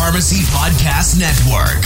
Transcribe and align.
Pharmacy 0.00 0.40
Podcast 0.44 1.20
Network. 1.20 1.84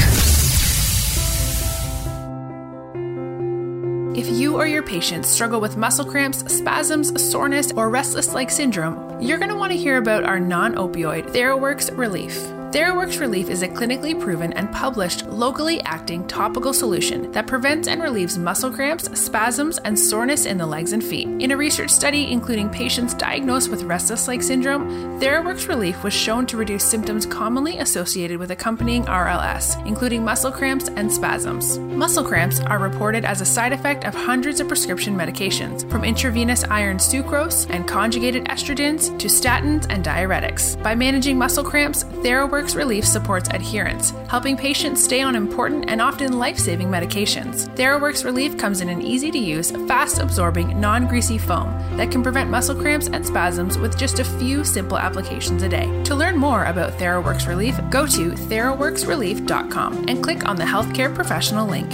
If 4.16 4.28
you 4.28 4.54
or 4.54 4.68
your 4.68 4.84
patients 4.84 5.28
struggle 5.28 5.60
with 5.60 5.76
muscle 5.76 6.04
cramps, 6.04 6.38
spasms, 6.46 7.20
soreness, 7.20 7.72
or 7.72 7.90
restless 7.90 8.32
leg 8.32 8.52
syndrome, 8.52 9.20
you're 9.20 9.38
going 9.38 9.50
to 9.50 9.56
want 9.56 9.72
to 9.72 9.76
hear 9.76 9.96
about 9.96 10.22
our 10.22 10.38
non 10.38 10.76
opioid 10.76 11.26
TheraWorks 11.30 11.98
Relief. 11.98 12.40
TheraWorks 12.74 13.20
Relief 13.20 13.50
is 13.50 13.62
a 13.62 13.68
clinically 13.68 14.20
proven 14.20 14.52
and 14.54 14.68
published 14.72 15.26
locally 15.26 15.80
acting 15.82 16.26
topical 16.26 16.72
solution 16.74 17.30
that 17.30 17.46
prevents 17.46 17.86
and 17.86 18.02
relieves 18.02 18.36
muscle 18.36 18.68
cramps, 18.68 19.04
spasms, 19.16 19.78
and 19.84 19.96
soreness 19.96 20.44
in 20.44 20.58
the 20.58 20.66
legs 20.66 20.92
and 20.92 21.04
feet. 21.04 21.28
In 21.40 21.52
a 21.52 21.56
research 21.56 21.90
study 21.90 22.32
including 22.32 22.68
patients 22.68 23.14
diagnosed 23.14 23.70
with 23.70 23.84
restless 23.84 24.26
leg 24.26 24.42
syndrome, 24.42 25.20
TheraWorks 25.20 25.68
Relief 25.68 26.02
was 26.02 26.12
shown 26.12 26.46
to 26.46 26.56
reduce 26.56 26.82
symptoms 26.82 27.26
commonly 27.26 27.78
associated 27.78 28.38
with 28.38 28.50
accompanying 28.50 29.04
RLS, 29.04 29.86
including 29.86 30.24
muscle 30.24 30.50
cramps 30.50 30.88
and 30.96 31.12
spasms. 31.12 31.78
Muscle 31.78 32.24
cramps 32.24 32.58
are 32.58 32.80
reported 32.80 33.24
as 33.24 33.40
a 33.40 33.46
side 33.46 33.72
effect 33.72 34.04
of 34.04 34.16
hundreds 34.16 34.58
of 34.58 34.66
prescription 34.66 35.14
medications, 35.16 35.88
from 35.88 36.02
intravenous 36.02 36.64
iron 36.64 36.96
sucrose 36.96 37.70
and 37.70 37.86
conjugated 37.86 38.46
estrogens 38.46 39.16
to 39.20 39.28
statins 39.28 39.86
and 39.90 40.04
diuretics. 40.04 40.82
By 40.82 40.96
managing 40.96 41.38
muscle 41.38 41.62
cramps, 41.62 42.02
TheraWorks 42.02 42.63
TheraWorks 42.64 42.76
Relief 42.76 43.06
supports 43.06 43.48
adherence, 43.50 44.14
helping 44.26 44.56
patients 44.56 45.04
stay 45.04 45.20
on 45.20 45.36
important 45.36 45.84
and 45.88 46.00
often 46.00 46.38
life 46.38 46.58
saving 46.58 46.88
medications. 46.88 47.68
TheraWorks 47.76 48.24
Relief 48.24 48.56
comes 48.56 48.80
in 48.80 48.88
an 48.88 49.02
easy 49.02 49.30
to 49.30 49.38
use, 49.38 49.70
fast 49.86 50.18
absorbing, 50.18 50.80
non 50.80 51.06
greasy 51.06 51.36
foam 51.36 51.68
that 51.98 52.10
can 52.10 52.22
prevent 52.22 52.48
muscle 52.48 52.74
cramps 52.74 53.08
and 53.08 53.26
spasms 53.26 53.76
with 53.76 53.98
just 53.98 54.18
a 54.18 54.24
few 54.24 54.64
simple 54.64 54.96
applications 54.96 55.62
a 55.62 55.68
day. 55.68 56.02
To 56.04 56.14
learn 56.14 56.38
more 56.38 56.64
about 56.64 56.94
TheraWorks 56.94 57.46
Relief, 57.46 57.78
go 57.90 58.06
to 58.06 58.30
theraworksrelief.com 58.30 60.06
and 60.08 60.22
click 60.24 60.48
on 60.48 60.56
the 60.56 60.64
healthcare 60.64 61.14
professional 61.14 61.66
link. 61.66 61.92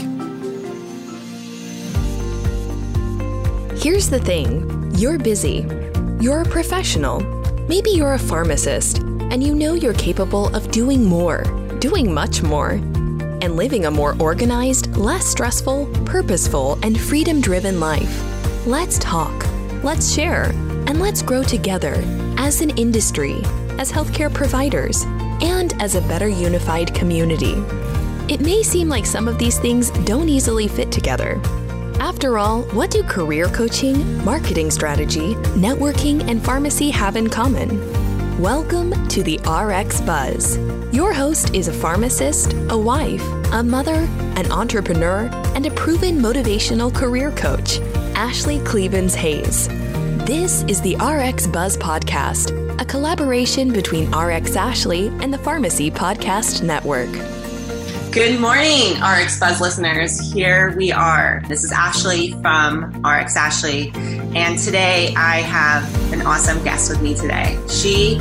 Here's 3.82 4.08
the 4.08 4.20
thing 4.20 4.92
you're 4.94 5.18
busy, 5.18 5.66
you're 6.20 6.42
a 6.42 6.48
professional, 6.48 7.18
maybe 7.66 7.90
you're 7.90 8.14
a 8.14 8.18
pharmacist 8.20 9.09
and 9.30 9.42
you 9.42 9.54
know 9.54 9.74
you're 9.74 9.94
capable 9.94 10.54
of 10.54 10.70
doing 10.70 11.04
more, 11.04 11.44
doing 11.78 12.12
much 12.12 12.42
more, 12.42 12.72
and 13.42 13.56
living 13.56 13.86
a 13.86 13.90
more 13.90 14.16
organized, 14.20 14.96
less 14.96 15.24
stressful, 15.26 15.86
purposeful, 16.04 16.78
and 16.82 17.00
freedom 17.00 17.40
driven 17.40 17.80
life. 17.80 18.66
Let's 18.66 18.98
talk, 18.98 19.46
let's 19.82 20.12
share, 20.12 20.50
and 20.86 21.00
let's 21.00 21.22
grow 21.22 21.42
together 21.42 21.94
as 22.36 22.60
an 22.60 22.70
industry, 22.70 23.40
as 23.78 23.90
healthcare 23.90 24.32
providers, 24.32 25.04
and 25.42 25.72
as 25.80 25.94
a 25.94 26.02
better 26.02 26.28
unified 26.28 26.94
community. 26.94 27.54
It 28.28 28.40
may 28.40 28.62
seem 28.62 28.88
like 28.88 29.06
some 29.06 29.26
of 29.26 29.38
these 29.38 29.58
things 29.58 29.90
don't 30.04 30.28
easily 30.28 30.68
fit 30.68 30.92
together. 30.92 31.40
After 31.98 32.38
all, 32.38 32.62
what 32.72 32.90
do 32.90 33.02
career 33.02 33.46
coaching, 33.46 34.24
marketing 34.24 34.70
strategy, 34.70 35.34
networking, 35.56 36.28
and 36.28 36.42
pharmacy 36.42 36.90
have 36.90 37.16
in 37.16 37.28
common? 37.28 37.99
Welcome 38.40 39.06
to 39.08 39.22
the 39.22 39.36
RX 39.40 40.00
Buzz. 40.00 40.56
Your 40.94 41.12
host 41.12 41.54
is 41.54 41.68
a 41.68 41.74
pharmacist, 41.74 42.54
a 42.70 42.78
wife, 42.78 43.22
a 43.52 43.62
mother, 43.62 44.08
an 44.36 44.50
entrepreneur, 44.50 45.28
and 45.54 45.66
a 45.66 45.70
proven 45.72 46.20
motivational 46.20 46.90
career 46.94 47.32
coach, 47.32 47.80
Ashlee 48.14 48.64
Klevens 48.64 49.14
Hayes. 49.14 49.68
This 50.24 50.62
is 50.68 50.80
the 50.80 50.96
RX 50.96 51.48
Buzz 51.48 51.76
Podcast, 51.76 52.80
a 52.80 52.84
collaboration 52.86 53.74
between 53.74 54.10
RX 54.10 54.52
Ashlee 54.52 55.22
and 55.22 55.34
the 55.34 55.38
Pharmacy 55.38 55.90
Podcast 55.90 56.62
Network. 56.62 57.10
Good 58.10 58.40
morning, 58.40 59.00
RX 59.00 59.38
Buzz 59.38 59.60
listeners. 59.60 60.32
Here 60.32 60.74
we 60.76 60.90
are. 60.90 61.44
This 61.46 61.62
is 61.62 61.72
Ashlee 61.72 62.32
from 62.42 62.86
RX 63.06 63.36
Ashlee, 63.36 63.94
and 64.34 64.58
today 64.58 65.14
I 65.16 65.36
have 65.42 66.12
an 66.12 66.22
awesome 66.22 66.60
guest 66.64 66.90
with 66.90 67.00
me 67.02 67.14
today. 67.14 67.56
She, 67.68 68.18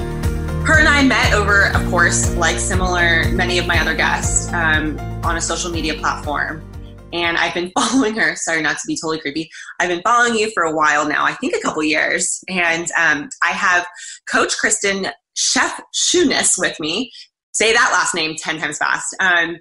her 0.66 0.80
and 0.80 0.88
I 0.88 1.04
met 1.04 1.34
over, 1.34 1.68
of 1.76 1.90
course, 1.90 2.36
like 2.36 2.58
similar 2.58 3.30
many 3.32 3.58
of 3.58 3.68
my 3.68 3.80
other 3.80 3.96
guests, 3.96 4.52
um, 4.54 5.00
on 5.24 5.38
a 5.38 5.42
social 5.42 5.72
media 5.72 5.96
platform. 5.96 6.64
And 7.14 7.38
I've 7.38 7.54
been 7.54 7.72
following 7.78 8.16
her. 8.16 8.36
Sorry, 8.36 8.62
not 8.62 8.78
to 8.78 8.88
be 8.88 8.96
totally 8.96 9.20
creepy. 9.20 9.50
I've 9.80 9.90
been 9.90 10.02
following 10.04 10.36
you 10.36 10.52
for 10.52 10.64
a 10.64 10.76
while 10.76 11.08
now. 11.08 11.26
I 11.26 11.34
think 11.34 11.56
a 11.56 11.62
couple 11.62 11.84
years. 11.84 12.44
And 12.48 12.88
um, 12.98 13.30
I 13.42 13.50
have 13.50 13.88
Coach 14.30 14.58
Kristen 14.58 15.08
Chef 15.36 15.80
Schunes 15.96 16.56
with 16.58 16.80
me 16.80 17.12
say 17.60 17.74
that 17.74 17.90
last 17.92 18.16
name 18.16 18.36
10 18.36 18.58
times 18.58 18.78
fast. 18.78 19.16
Um, 19.20 19.58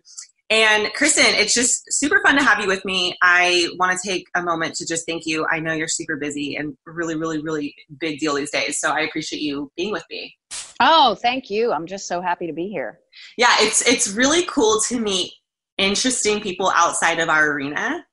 and 0.50 0.90
Kristen, 0.94 1.26
it's 1.26 1.52
just 1.52 1.82
super 1.90 2.22
fun 2.24 2.36
to 2.38 2.42
have 2.42 2.60
you 2.60 2.66
with 2.66 2.84
me. 2.84 3.14
I 3.22 3.68
want 3.78 3.98
to 3.98 4.08
take 4.08 4.26
a 4.34 4.42
moment 4.42 4.76
to 4.76 4.86
just 4.86 5.04
thank 5.04 5.26
you. 5.26 5.46
I 5.50 5.58
know 5.60 5.74
you're 5.74 5.88
super 5.88 6.16
busy 6.16 6.56
and 6.56 6.74
really, 6.86 7.16
really, 7.16 7.42
really 7.42 7.74
big 7.98 8.18
deal 8.18 8.34
these 8.34 8.50
days. 8.50 8.80
So 8.80 8.90
I 8.90 9.00
appreciate 9.00 9.42
you 9.42 9.70
being 9.76 9.92
with 9.92 10.04
me. 10.08 10.36
Oh, 10.80 11.16
thank 11.16 11.50
you. 11.50 11.72
I'm 11.72 11.86
just 11.86 12.06
so 12.06 12.20
happy 12.20 12.46
to 12.46 12.52
be 12.52 12.68
here. 12.68 13.00
Yeah, 13.36 13.54
it's 13.58 13.86
it's 13.86 14.08
really 14.08 14.44
cool 14.44 14.80
to 14.88 15.00
meet 15.00 15.32
interesting 15.76 16.40
people 16.40 16.70
outside 16.74 17.18
of 17.18 17.28
our 17.28 17.52
arena 17.52 18.04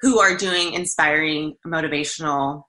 who 0.00 0.20
are 0.20 0.36
doing 0.36 0.74
inspiring, 0.74 1.56
motivational, 1.66 2.64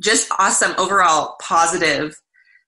just 0.00 0.30
awesome 0.38 0.74
overall 0.78 1.36
positive 1.40 2.14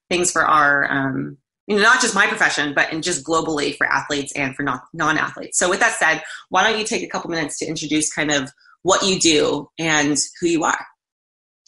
things 0.08 0.30
for 0.30 0.46
our 0.46 0.90
um, 0.90 1.38
you 1.66 1.76
know, 1.76 1.82
not 1.82 2.00
just 2.00 2.14
my 2.14 2.26
profession, 2.26 2.74
but 2.74 2.92
in 2.92 3.02
just 3.02 3.24
globally 3.24 3.76
for 3.76 3.86
athletes 3.86 4.32
and 4.36 4.54
for 4.54 4.62
non 4.62 5.18
athletes. 5.18 5.58
So, 5.58 5.68
with 5.68 5.80
that 5.80 5.96
said, 5.98 6.22
why 6.48 6.62
don't 6.62 6.78
you 6.78 6.86
take 6.86 7.02
a 7.02 7.08
couple 7.08 7.30
minutes 7.30 7.58
to 7.58 7.66
introduce 7.66 8.12
kind 8.12 8.30
of 8.30 8.50
what 8.82 9.02
you 9.02 9.18
do 9.18 9.68
and 9.78 10.16
who 10.40 10.46
you 10.46 10.64
are? 10.64 10.86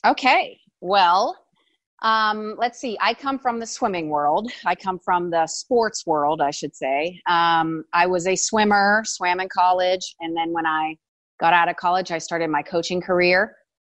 Okay. 0.06 0.60
Well, 0.80 1.36
um, 2.02 2.54
let's 2.58 2.78
see. 2.78 2.96
I 3.00 3.14
come 3.14 3.38
from 3.38 3.58
the 3.58 3.66
swimming 3.66 4.08
world. 4.08 4.50
I 4.64 4.74
come 4.74 4.98
from 4.98 5.30
the 5.30 5.46
sports 5.46 6.06
world, 6.06 6.40
I 6.40 6.50
should 6.50 6.74
say. 6.76 7.20
Um, 7.28 7.84
I 7.92 8.06
was 8.06 8.26
a 8.26 8.36
swimmer, 8.36 9.02
swam 9.04 9.40
in 9.40 9.48
college, 9.48 10.14
and 10.20 10.36
then 10.36 10.52
when 10.52 10.66
I 10.66 10.96
got 11.40 11.52
out 11.52 11.68
of 11.68 11.76
college, 11.76 12.10
I 12.10 12.18
started 12.18 12.50
my 12.50 12.62
coaching 12.62 13.00
career. 13.00 13.56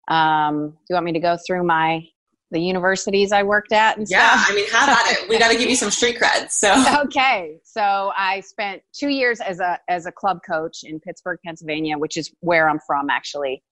Um, 0.08 0.70
do 0.70 0.76
you 0.90 0.94
want 0.94 1.06
me 1.06 1.12
to 1.12 1.20
go 1.20 1.36
through 1.46 1.64
my 1.64 2.02
the 2.50 2.60
universities 2.60 3.32
I 3.32 3.42
worked 3.42 3.72
at 3.72 3.96
and 3.96 4.06
yeah, 4.08 4.36
stuff. 4.36 4.50
I 4.50 4.54
mean, 4.54 4.68
have 4.70 4.88
at 4.88 5.12
it. 5.12 5.28
We 5.28 5.38
got 5.38 5.52
to 5.52 5.56
give 5.58 5.68
you 5.68 5.76
some 5.76 5.90
street 5.90 6.18
cred. 6.18 6.50
So 6.50 6.84
okay, 7.04 7.58
so 7.62 8.12
I 8.16 8.40
spent 8.40 8.82
two 8.92 9.08
years 9.08 9.40
as 9.40 9.60
a 9.60 9.78
as 9.88 10.06
a 10.06 10.12
club 10.12 10.40
coach 10.48 10.78
in 10.82 10.98
Pittsburgh, 11.00 11.38
Pennsylvania, 11.44 11.96
which 11.96 12.16
is 12.16 12.32
where 12.40 12.68
I'm 12.68 12.80
from 12.86 13.08
actually. 13.10 13.62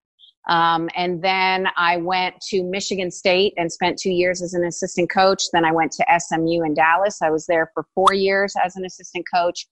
Um, 0.49 0.89
and 0.97 1.23
then 1.23 1.69
I 1.77 1.99
went 1.99 2.41
to 2.49 2.63
Michigan 2.63 3.11
State 3.11 3.53
and 3.57 3.71
spent 3.71 3.99
two 3.99 4.11
years 4.11 4.43
as 4.43 4.55
an 4.55 4.65
assistant 4.65 5.11
coach. 5.11 5.45
Then 5.53 5.65
I 5.65 5.73
went 5.73 5.93
to 5.93 6.07
SMU 6.19 6.65
in 6.65 6.75
Dallas. 6.75 7.21
I 7.23 7.31
was 7.31 7.47
there 7.47 7.71
for 7.75 7.85
four 7.95 8.15
years 8.15 8.55
as 8.65 8.77
an 8.77 8.85
assistant 8.85 9.27
coach. 9.33 9.67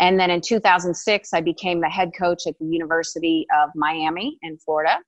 And 0.00 0.20
then 0.20 0.30
in 0.30 0.40
2006, 0.40 1.32
I 1.32 1.40
became 1.40 1.80
the 1.80 1.88
head 1.88 2.10
coach 2.16 2.46
at 2.46 2.58
the 2.58 2.66
University 2.66 3.46
of 3.60 3.70
Miami 3.74 4.38
in 4.42 4.58
Florida. 4.58 4.98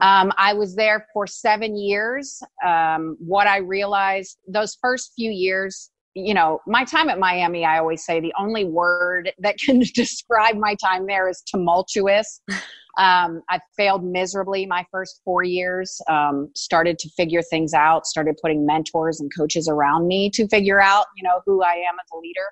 Um, 0.00 0.32
I 0.36 0.52
was 0.52 0.74
there 0.74 1.06
for 1.12 1.26
seven 1.28 1.76
years. 1.76 2.42
Um, 2.64 3.16
what 3.20 3.46
I 3.46 3.58
realized 3.58 4.38
those 4.48 4.76
first 4.82 5.12
few 5.14 5.30
years, 5.30 5.90
you 6.14 6.34
know, 6.34 6.60
my 6.66 6.84
time 6.84 7.08
at 7.08 7.20
Miami, 7.20 7.64
I 7.64 7.78
always 7.78 8.04
say 8.04 8.20
the 8.20 8.32
only 8.38 8.64
word 8.64 9.30
that 9.38 9.58
can 9.64 9.80
describe 9.94 10.56
my 10.56 10.74
time 10.82 11.06
there 11.06 11.28
is 11.28 11.42
tumultuous. 11.46 12.40
Um, 12.96 13.42
I 13.50 13.60
failed 13.76 14.04
miserably 14.04 14.66
my 14.66 14.86
first 14.90 15.20
four 15.24 15.42
years. 15.42 16.00
Um, 16.08 16.50
started 16.54 16.98
to 17.00 17.10
figure 17.10 17.42
things 17.42 17.74
out. 17.74 18.06
Started 18.06 18.36
putting 18.40 18.64
mentors 18.64 19.20
and 19.20 19.30
coaches 19.36 19.68
around 19.68 20.06
me 20.06 20.30
to 20.30 20.48
figure 20.48 20.80
out, 20.80 21.06
you 21.16 21.22
know, 21.22 21.40
who 21.44 21.62
I 21.62 21.74
am 21.74 21.94
as 22.00 22.08
a 22.12 22.18
leader 22.18 22.46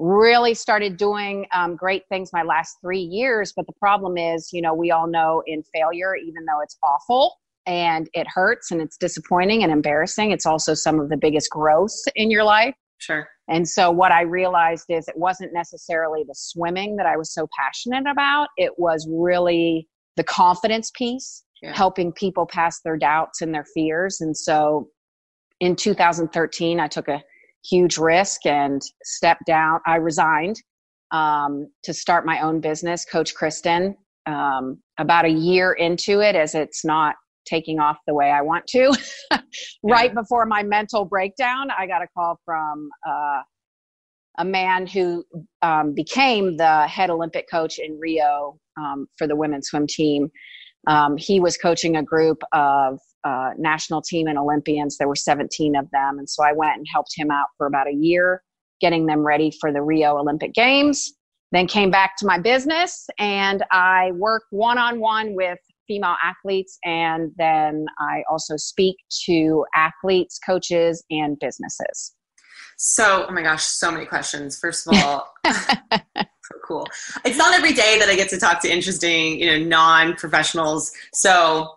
really 0.00 0.54
started 0.54 0.96
doing 0.96 1.46
um, 1.52 1.76
great 1.76 2.04
things 2.08 2.32
my 2.32 2.42
last 2.42 2.78
three 2.80 3.02
years 3.02 3.52
but 3.54 3.66
the 3.66 3.72
problem 3.74 4.16
is 4.16 4.50
you 4.50 4.62
know 4.62 4.72
we 4.72 4.90
all 4.90 5.06
know 5.06 5.42
in 5.46 5.62
failure 5.74 6.16
even 6.16 6.42
though 6.46 6.60
it's 6.62 6.78
awful 6.82 7.36
and 7.66 8.08
it 8.14 8.26
hurts 8.26 8.70
and 8.70 8.80
it's 8.80 8.96
disappointing 8.96 9.62
and 9.62 9.70
embarrassing 9.70 10.30
it's 10.30 10.46
also 10.46 10.72
some 10.72 10.98
of 10.98 11.10
the 11.10 11.18
biggest 11.18 11.50
growth 11.50 11.94
in 12.16 12.30
your 12.30 12.42
life 12.42 12.74
sure 13.00 13.28
and 13.48 13.68
so 13.68 13.90
what 13.90 14.12
i 14.12 14.22
realized 14.22 14.86
is 14.88 15.08
it 15.08 15.16
wasn't 15.16 15.52
necessarily 15.52 16.22
the 16.26 16.34
swimming 16.34 16.96
that 16.96 17.06
i 17.06 17.16
was 17.16 17.32
so 17.32 17.48
passionate 17.58 18.04
about 18.10 18.48
it 18.56 18.72
was 18.78 19.08
really 19.10 19.88
the 20.16 20.24
confidence 20.24 20.90
piece 20.94 21.44
yeah. 21.62 21.74
helping 21.74 22.12
people 22.12 22.46
pass 22.46 22.80
their 22.84 22.96
doubts 22.96 23.42
and 23.42 23.52
their 23.52 23.66
fears 23.74 24.20
and 24.20 24.36
so 24.36 24.88
in 25.60 25.74
2013 25.74 26.78
i 26.78 26.86
took 26.86 27.08
a 27.08 27.22
huge 27.64 27.98
risk 27.98 28.46
and 28.46 28.80
stepped 29.04 29.46
down. 29.46 29.80
I 29.86 29.96
resigned 29.96 30.56
um, 31.10 31.68
to 31.84 31.92
start 31.92 32.26
my 32.26 32.40
own 32.40 32.60
business, 32.60 33.04
Coach 33.04 33.34
Christen. 33.34 33.96
Um, 34.26 34.78
about 34.98 35.24
a 35.24 35.30
year 35.30 35.72
into 35.72 36.20
it, 36.20 36.36
as 36.36 36.54
it's 36.54 36.84
not 36.84 37.16
taking 37.46 37.78
off 37.78 37.98
the 38.06 38.14
way 38.14 38.30
I 38.30 38.42
want 38.42 38.66
to. 38.68 38.96
right 39.82 40.14
before 40.14 40.46
my 40.46 40.62
mental 40.62 41.04
breakdown, 41.04 41.68
I 41.76 41.86
got 41.86 42.02
a 42.02 42.06
call 42.16 42.40
from 42.44 42.88
uh, 43.08 43.40
a 44.38 44.44
man 44.44 44.86
who 44.86 45.24
um, 45.62 45.94
became 45.94 46.56
the 46.56 46.86
head 46.86 47.10
Olympic 47.10 47.48
coach 47.50 47.78
in 47.78 47.98
Rio 47.98 48.58
um, 48.78 49.06
for 49.18 49.26
the 49.26 49.36
women's 49.36 49.68
swim 49.68 49.86
team. 49.86 50.30
Um, 50.86 51.16
he 51.16 51.40
was 51.40 51.56
coaching 51.58 51.96
a 51.96 52.02
group 52.02 52.42
of 52.52 52.98
uh, 53.24 53.50
national 53.58 54.00
team 54.02 54.26
and 54.26 54.38
Olympians. 54.38 54.96
There 54.96 55.08
were 55.08 55.16
17 55.16 55.76
of 55.76 55.90
them. 55.90 56.18
And 56.18 56.28
so 56.28 56.42
I 56.42 56.52
went 56.52 56.76
and 56.76 56.86
helped 56.92 57.12
him 57.16 57.30
out 57.30 57.46
for 57.58 57.66
about 57.66 57.86
a 57.86 57.94
year, 57.94 58.42
getting 58.80 59.06
them 59.06 59.20
ready 59.20 59.52
for 59.60 59.72
the 59.72 59.82
Rio 59.82 60.16
Olympic 60.16 60.54
Games. 60.54 61.12
Then 61.52 61.66
came 61.66 61.90
back 61.90 62.16
to 62.18 62.26
my 62.26 62.38
business 62.38 63.08
and 63.18 63.64
I 63.72 64.12
work 64.12 64.44
one 64.50 64.78
on 64.78 65.00
one 65.00 65.34
with 65.34 65.58
female 65.90 66.14
athletes. 66.22 66.78
And 66.84 67.32
then 67.36 67.86
I 67.98 68.22
also 68.30 68.56
speak 68.56 68.96
to 69.26 69.64
athletes, 69.74 70.38
coaches, 70.38 71.02
and 71.10 71.36
businesses. 71.40 72.14
So, 72.78 73.26
oh 73.28 73.32
my 73.32 73.42
gosh, 73.42 73.64
so 73.64 73.90
many 73.90 74.06
questions. 74.06 74.56
First 74.56 74.86
of 74.86 74.94
all, 75.04 75.34
so 75.44 76.54
cool. 76.64 76.86
It's 77.24 77.36
not 77.36 77.54
every 77.54 77.72
day 77.72 77.98
that 77.98 78.08
I 78.08 78.14
get 78.14 78.28
to 78.30 78.38
talk 78.38 78.62
to 78.62 78.72
interesting, 78.72 79.40
you 79.40 79.46
know, 79.46 79.66
non-professionals. 79.66 80.92
So, 81.12 81.74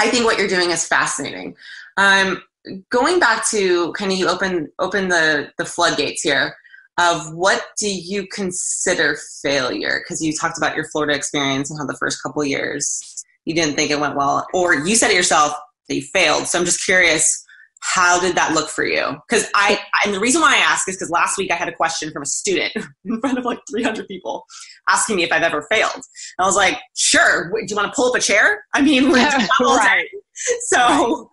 I 0.00 0.08
think 0.08 0.24
what 0.24 0.38
you're 0.38 0.48
doing 0.48 0.70
is 0.70 0.86
fascinating. 0.86 1.56
Um, 1.96 2.40
going 2.90 3.18
back 3.18 3.48
to 3.50 3.92
kind 3.94 4.12
of 4.12 4.18
you 4.18 4.28
open 4.28 4.68
open 4.78 5.08
the 5.08 5.50
the 5.58 5.64
floodgates 5.64 6.22
here 6.22 6.54
of 6.98 7.32
what 7.34 7.64
do 7.78 7.88
you 7.88 8.26
consider 8.28 9.16
failure? 9.42 10.00
Because 10.02 10.22
you 10.22 10.32
talked 10.32 10.58
about 10.58 10.76
your 10.76 10.84
Florida 10.90 11.14
experience 11.14 11.70
and 11.70 11.78
how 11.78 11.86
the 11.86 11.96
first 11.96 12.22
couple 12.22 12.44
years 12.44 13.17
you 13.48 13.54
didn't 13.54 13.76
think 13.76 13.90
it 13.90 13.98
went 13.98 14.14
well, 14.14 14.46
or 14.52 14.74
you 14.74 14.94
said 14.94 15.10
it 15.10 15.16
yourself 15.16 15.54
that 15.88 15.94
you 15.94 16.02
failed. 16.02 16.46
So 16.46 16.58
I'm 16.58 16.66
just 16.66 16.84
curious 16.84 17.44
how 17.80 18.20
did 18.20 18.36
that 18.36 18.52
look 18.52 18.68
for 18.68 18.84
you? 18.84 19.16
Because 19.26 19.48
I, 19.54 19.80
and 20.04 20.12
the 20.12 20.20
reason 20.20 20.42
why 20.42 20.54
I 20.54 20.58
ask 20.58 20.86
is 20.88 20.96
because 20.96 21.10
last 21.10 21.38
week 21.38 21.50
I 21.50 21.54
had 21.54 21.68
a 21.68 21.72
question 21.72 22.10
from 22.12 22.22
a 22.22 22.26
student 22.26 22.72
in 23.04 23.20
front 23.20 23.38
of 23.38 23.44
like 23.46 23.60
300 23.70 24.06
people 24.06 24.44
asking 24.90 25.16
me 25.16 25.22
if 25.22 25.32
I've 25.32 25.42
ever 25.42 25.66
failed. 25.70 25.94
And 25.94 26.02
I 26.40 26.44
was 26.44 26.56
like, 26.56 26.76
sure. 26.94 27.50
Do 27.50 27.66
you 27.66 27.76
want 27.76 27.90
to 27.90 27.96
pull 27.96 28.10
up 28.10 28.16
a 28.16 28.20
chair? 28.20 28.64
I 28.74 28.82
mean, 28.82 29.10
right. 29.12 30.08
So. 30.66 31.30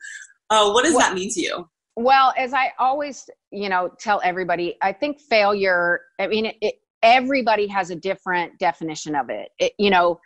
Uh, 0.49 0.71
what 0.71 0.83
does 0.83 0.93
well, 0.93 1.01
that 1.01 1.15
mean 1.15 1.29
to 1.31 1.41
you? 1.41 1.67
Well, 1.97 2.33
as 2.37 2.53
I 2.53 2.71
always, 2.79 3.27
you 3.51 3.67
know, 3.67 3.89
tell 3.99 4.21
everybody, 4.23 4.77
I 4.81 4.93
think 4.93 5.19
failure, 5.19 6.01
I 6.19 6.27
mean, 6.27 6.45
it, 6.45 6.55
it, 6.61 6.75
everybody 7.01 7.67
has 7.67 7.89
a 7.89 7.95
different 7.95 8.57
definition 8.59 9.15
of 9.15 9.29
it. 9.29 9.49
it. 9.59 9.73
You 9.79 9.89
know, 9.89 10.19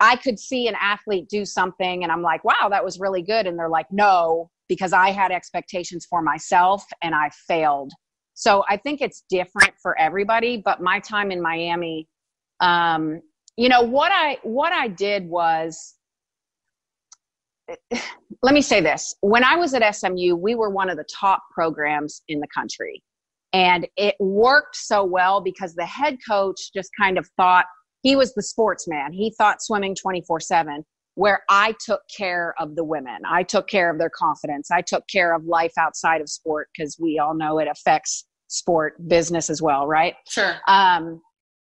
I 0.00 0.16
could 0.16 0.38
see 0.38 0.68
an 0.68 0.74
athlete 0.80 1.28
do 1.28 1.44
something 1.44 2.02
and 2.02 2.12
I'm 2.12 2.22
like, 2.22 2.44
wow, 2.44 2.68
that 2.70 2.84
was 2.84 3.00
really 3.00 3.22
good. 3.22 3.46
And 3.46 3.58
they're 3.58 3.68
like, 3.68 3.86
no, 3.90 4.50
because 4.68 4.92
I 4.92 5.10
had 5.10 5.32
expectations 5.32 6.06
for 6.08 6.22
myself 6.22 6.84
and 7.02 7.14
I 7.14 7.30
failed. 7.46 7.92
So 8.34 8.64
I 8.68 8.76
think 8.76 9.00
it's 9.00 9.24
different 9.30 9.72
for 9.80 9.98
everybody. 9.98 10.60
But 10.62 10.82
my 10.82 11.00
time 11.00 11.30
in 11.30 11.40
Miami, 11.40 12.06
um, 12.60 13.20
you 13.56 13.68
know 13.70 13.82
what 13.82 14.12
I 14.14 14.38
what 14.42 14.72
I 14.72 14.88
did 14.88 15.28
was. 15.28 15.94
Let 18.42 18.54
me 18.54 18.60
say 18.60 18.80
this. 18.80 19.14
When 19.22 19.42
I 19.42 19.56
was 19.56 19.72
at 19.72 19.94
SMU, 19.94 20.36
we 20.36 20.54
were 20.54 20.68
one 20.68 20.90
of 20.90 20.96
the 20.96 21.06
top 21.12 21.42
programs 21.52 22.22
in 22.28 22.38
the 22.38 22.46
country. 22.54 23.02
And 23.52 23.88
it 23.96 24.14
worked 24.20 24.76
so 24.76 25.02
well 25.04 25.40
because 25.40 25.74
the 25.74 25.86
head 25.86 26.18
coach 26.28 26.70
just 26.74 26.90
kind 27.00 27.16
of 27.16 27.26
thought 27.36 27.64
he 28.06 28.14
was 28.14 28.32
the 28.34 28.42
sportsman. 28.42 29.12
He 29.12 29.34
thought 29.36 29.60
swimming 29.60 29.96
24 29.96 30.38
7 30.38 30.84
where 31.16 31.42
I 31.48 31.74
took 31.84 32.02
care 32.14 32.54
of 32.56 32.76
the 32.76 32.84
women. 32.84 33.16
I 33.28 33.42
took 33.42 33.68
care 33.68 33.90
of 33.90 33.98
their 33.98 34.10
confidence. 34.10 34.70
I 34.70 34.80
took 34.80 35.02
care 35.08 35.34
of 35.34 35.44
life 35.44 35.72
outside 35.76 36.20
of 36.20 36.28
sport 36.28 36.68
because 36.72 36.98
we 37.00 37.18
all 37.18 37.34
know 37.34 37.58
it 37.58 37.66
affects 37.66 38.26
sport 38.46 38.94
business 39.08 39.50
as 39.50 39.60
well, 39.60 39.88
right? 39.88 40.14
Sure. 40.28 40.54
Um, 40.68 41.20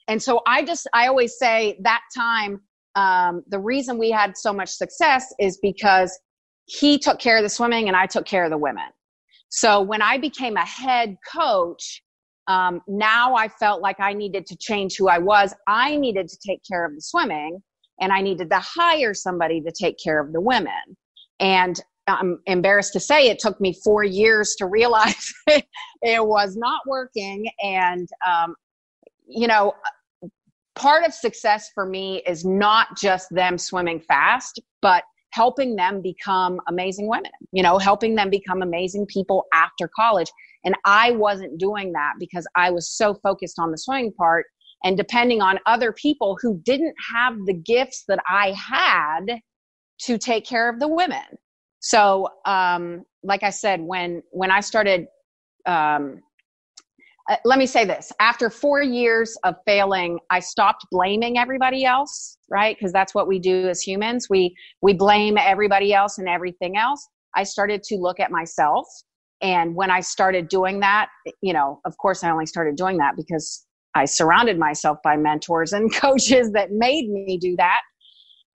and 0.09 0.21
so 0.21 0.41
I 0.45 0.65
just, 0.65 0.89
I 0.93 1.07
always 1.07 1.37
say 1.37 1.79
that 1.83 2.01
time, 2.13 2.59
um, 2.95 3.43
the 3.47 3.59
reason 3.59 3.97
we 3.97 4.11
had 4.11 4.35
so 4.35 4.51
much 4.51 4.69
success 4.69 5.33
is 5.39 5.59
because 5.61 6.19
he 6.65 6.97
took 6.97 7.19
care 7.19 7.37
of 7.37 7.43
the 7.43 7.49
swimming 7.49 7.87
and 7.87 7.95
I 7.95 8.05
took 8.05 8.25
care 8.25 8.43
of 8.43 8.49
the 8.49 8.57
women. 8.57 8.89
So 9.47 9.81
when 9.81 10.01
I 10.01 10.17
became 10.17 10.57
a 10.57 10.65
head 10.65 11.15
coach, 11.31 12.01
um, 12.47 12.81
now 12.87 13.35
I 13.35 13.47
felt 13.47 13.81
like 13.81 13.99
I 13.99 14.13
needed 14.13 14.45
to 14.47 14.57
change 14.57 14.95
who 14.97 15.09
I 15.09 15.17
was. 15.17 15.53
I 15.67 15.97
needed 15.97 16.27
to 16.29 16.37
take 16.45 16.61
care 16.69 16.85
of 16.85 16.95
the 16.95 17.01
swimming 17.01 17.61
and 17.99 18.11
I 18.11 18.21
needed 18.21 18.49
to 18.49 18.59
hire 18.59 19.13
somebody 19.13 19.61
to 19.61 19.71
take 19.71 19.97
care 20.01 20.19
of 20.19 20.31
the 20.31 20.41
women. 20.41 20.97
And 21.39 21.79
I'm 22.07 22.39
embarrassed 22.45 22.93
to 22.93 22.99
say 22.99 23.29
it 23.29 23.39
took 23.39 23.59
me 23.59 23.75
four 23.83 24.03
years 24.03 24.55
to 24.59 24.65
realize 24.65 25.33
it 25.47 26.25
was 26.25 26.55
not 26.55 26.81
working. 26.87 27.49
And, 27.61 28.07
um, 28.25 28.55
you 29.27 29.47
know, 29.47 29.73
part 30.75 31.05
of 31.05 31.13
success 31.13 31.69
for 31.73 31.85
me 31.85 32.21
is 32.25 32.45
not 32.45 32.97
just 32.97 33.27
them 33.31 33.57
swimming 33.57 33.99
fast, 33.99 34.61
but 34.81 35.03
helping 35.31 35.75
them 35.75 36.01
become 36.01 36.59
amazing 36.67 37.07
women, 37.07 37.31
you 37.51 37.61
know, 37.61 37.77
helping 37.77 38.15
them 38.15 38.29
become 38.29 38.61
amazing 38.61 39.05
people 39.07 39.45
after 39.53 39.89
college. 39.93 40.27
And 40.67 40.75
I 40.83 41.11
wasn't 41.11 41.57
doing 41.57 41.93
that 41.93 42.15
because 42.19 42.45
I 42.57 42.71
was 42.71 42.91
so 42.91 43.13
focused 43.23 43.57
on 43.57 43.71
the 43.71 43.77
swimming 43.77 44.11
part 44.11 44.47
and 44.83 44.97
depending 44.97 45.41
on 45.41 45.59
other 45.65 45.93
people 45.93 46.37
who 46.41 46.59
didn't 46.65 46.93
have 47.15 47.37
the 47.45 47.53
gifts 47.53 48.03
that 48.09 48.19
I 48.29 48.51
had 48.51 49.39
to 50.01 50.17
take 50.17 50.45
care 50.45 50.67
of 50.69 50.81
the 50.81 50.89
women. 50.89 51.23
So, 51.79 52.27
um, 52.45 53.05
like 53.23 53.43
I 53.43 53.49
said, 53.49 53.79
when 53.79 54.21
when 54.31 54.51
I 54.51 54.59
started, 54.59 55.07
um, 55.65 56.19
uh, 57.29 57.37
let 57.45 57.59
me 57.59 57.65
say 57.65 57.85
this: 57.85 58.11
after 58.19 58.49
four 58.49 58.81
years 58.83 59.37
of 59.45 59.55
failing, 59.65 60.19
I 60.29 60.41
stopped 60.41 60.85
blaming 60.91 61.37
everybody 61.37 61.85
else, 61.85 62.39
right? 62.49 62.75
Because 62.77 62.91
that's 62.91 63.15
what 63.15 63.25
we 63.25 63.39
do 63.39 63.69
as 63.69 63.81
humans. 63.81 64.27
We 64.29 64.53
we 64.81 64.93
blame 64.93 65.37
everybody 65.37 65.93
else 65.93 66.17
and 66.17 66.27
everything 66.27 66.75
else. 66.75 67.07
I 67.37 67.43
started 67.43 67.83
to 67.83 67.95
look 67.95 68.19
at 68.19 68.31
myself, 68.31 68.85
and 69.41 69.75
when 69.75 69.91
I 69.91 69.99
started 69.99 70.47
doing 70.47 70.79
that, 70.79 71.09
you 71.41 71.53
know, 71.53 71.79
of 71.85 71.97
course, 71.97 72.23
I 72.23 72.31
only 72.31 72.45
started 72.45 72.75
doing 72.75 72.97
that 72.97 73.15
because 73.15 73.65
I 73.93 74.05
surrounded 74.05 74.57
myself 74.57 74.97
by 75.03 75.17
mentors 75.17 75.73
and 75.73 75.93
coaches 76.01 76.51
that 76.53 76.71
made 76.71 77.09
me 77.09 77.37
do 77.37 77.55
that. 77.57 77.81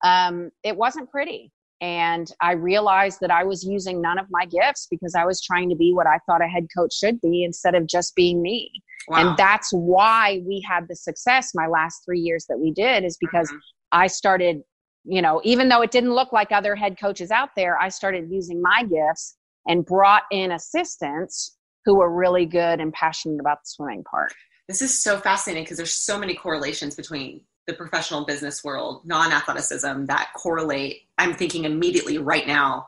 Um, 0.04 0.50
it 0.64 0.76
wasn't 0.76 1.10
pretty. 1.10 1.52
And 1.80 2.30
I 2.40 2.52
realized 2.52 3.18
that 3.22 3.32
I 3.32 3.42
was 3.42 3.64
using 3.64 4.00
none 4.00 4.18
of 4.18 4.26
my 4.30 4.44
gifts 4.46 4.86
because 4.88 5.16
I 5.16 5.24
was 5.24 5.42
trying 5.42 5.68
to 5.70 5.74
be 5.74 5.92
what 5.92 6.06
I 6.06 6.18
thought 6.26 6.40
a 6.40 6.46
head 6.46 6.68
coach 6.76 6.94
should 6.94 7.20
be 7.20 7.42
instead 7.42 7.74
of 7.74 7.88
just 7.88 8.14
being 8.14 8.40
me. 8.40 8.70
Wow. 9.08 9.18
And 9.18 9.36
that's 9.36 9.70
why 9.72 10.42
we 10.46 10.64
had 10.68 10.86
the 10.88 10.94
success 10.94 11.50
my 11.54 11.66
last 11.66 12.02
three 12.04 12.20
years 12.20 12.46
that 12.48 12.58
we 12.58 12.70
did, 12.70 13.04
is 13.04 13.16
because 13.20 13.48
mm-hmm. 13.48 13.58
I 13.90 14.06
started, 14.06 14.62
you 15.04 15.20
know, 15.20 15.40
even 15.42 15.68
though 15.68 15.82
it 15.82 15.90
didn't 15.90 16.14
look 16.14 16.32
like 16.32 16.52
other 16.52 16.76
head 16.76 17.00
coaches 17.00 17.32
out 17.32 17.50
there, 17.56 17.76
I 17.80 17.88
started 17.88 18.28
using 18.30 18.62
my 18.62 18.84
gifts 18.84 19.36
and 19.66 19.84
brought 19.84 20.24
in 20.30 20.52
assistants 20.52 21.56
who 21.84 21.96
were 21.96 22.10
really 22.10 22.46
good 22.46 22.80
and 22.80 22.92
passionate 22.92 23.40
about 23.40 23.58
the 23.62 23.66
swimming 23.66 24.04
part. 24.04 24.32
This 24.68 24.82
is 24.82 25.02
so 25.02 25.18
fascinating 25.18 25.64
because 25.64 25.76
there's 25.76 25.92
so 25.92 26.18
many 26.18 26.34
correlations 26.34 26.94
between 26.94 27.42
the 27.66 27.74
professional 27.74 28.24
business 28.24 28.64
world, 28.64 29.02
non-athleticism 29.04 30.06
that 30.06 30.30
correlate. 30.36 31.02
I'm 31.18 31.34
thinking 31.34 31.64
immediately 31.64 32.18
right 32.18 32.46
now 32.46 32.86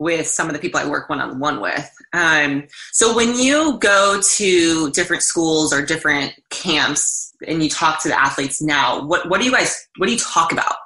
with 0.00 0.28
some 0.28 0.46
of 0.48 0.54
the 0.54 0.60
people 0.60 0.78
I 0.78 0.88
work 0.88 1.08
one-on-one 1.08 1.60
with. 1.60 1.90
Um, 2.12 2.68
so 2.92 3.14
when 3.14 3.36
you 3.36 3.78
go 3.80 4.20
to 4.20 4.90
different 4.92 5.22
schools 5.24 5.72
or 5.72 5.84
different 5.84 6.34
camps 6.50 7.34
and 7.46 7.62
you 7.62 7.68
talk 7.68 8.00
to 8.02 8.08
the 8.08 8.18
athletes 8.18 8.62
now, 8.62 9.04
what, 9.04 9.28
what 9.28 9.40
do 9.40 9.46
you 9.46 9.52
guys, 9.52 9.88
what 9.96 10.06
do 10.06 10.12
you 10.12 10.18
talk 10.18 10.52
about? 10.52 10.76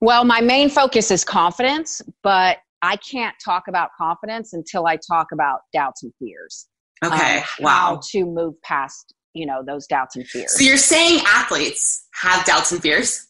Well, 0.00 0.24
my 0.24 0.40
main 0.40 0.68
focus 0.68 1.10
is 1.10 1.22
confidence, 1.22 2.02
but 2.22 2.58
I 2.82 2.96
can't 2.96 3.34
talk 3.42 3.64
about 3.68 3.90
confidence 3.96 4.52
until 4.52 4.86
I 4.86 4.96
talk 4.96 5.28
about 5.32 5.60
doubts 5.72 6.02
and 6.02 6.12
fears. 6.18 6.66
Okay. 7.04 7.38
Um, 7.38 7.44
wow. 7.60 7.70
How 7.72 8.00
to 8.10 8.24
move 8.24 8.54
past, 8.62 9.14
you 9.34 9.46
know, 9.46 9.62
those 9.66 9.86
doubts 9.86 10.16
and 10.16 10.26
fears. 10.26 10.56
So 10.56 10.64
you're 10.64 10.76
saying 10.76 11.22
athletes 11.26 12.06
have 12.20 12.44
doubts 12.44 12.72
and 12.72 12.82
fears? 12.82 13.28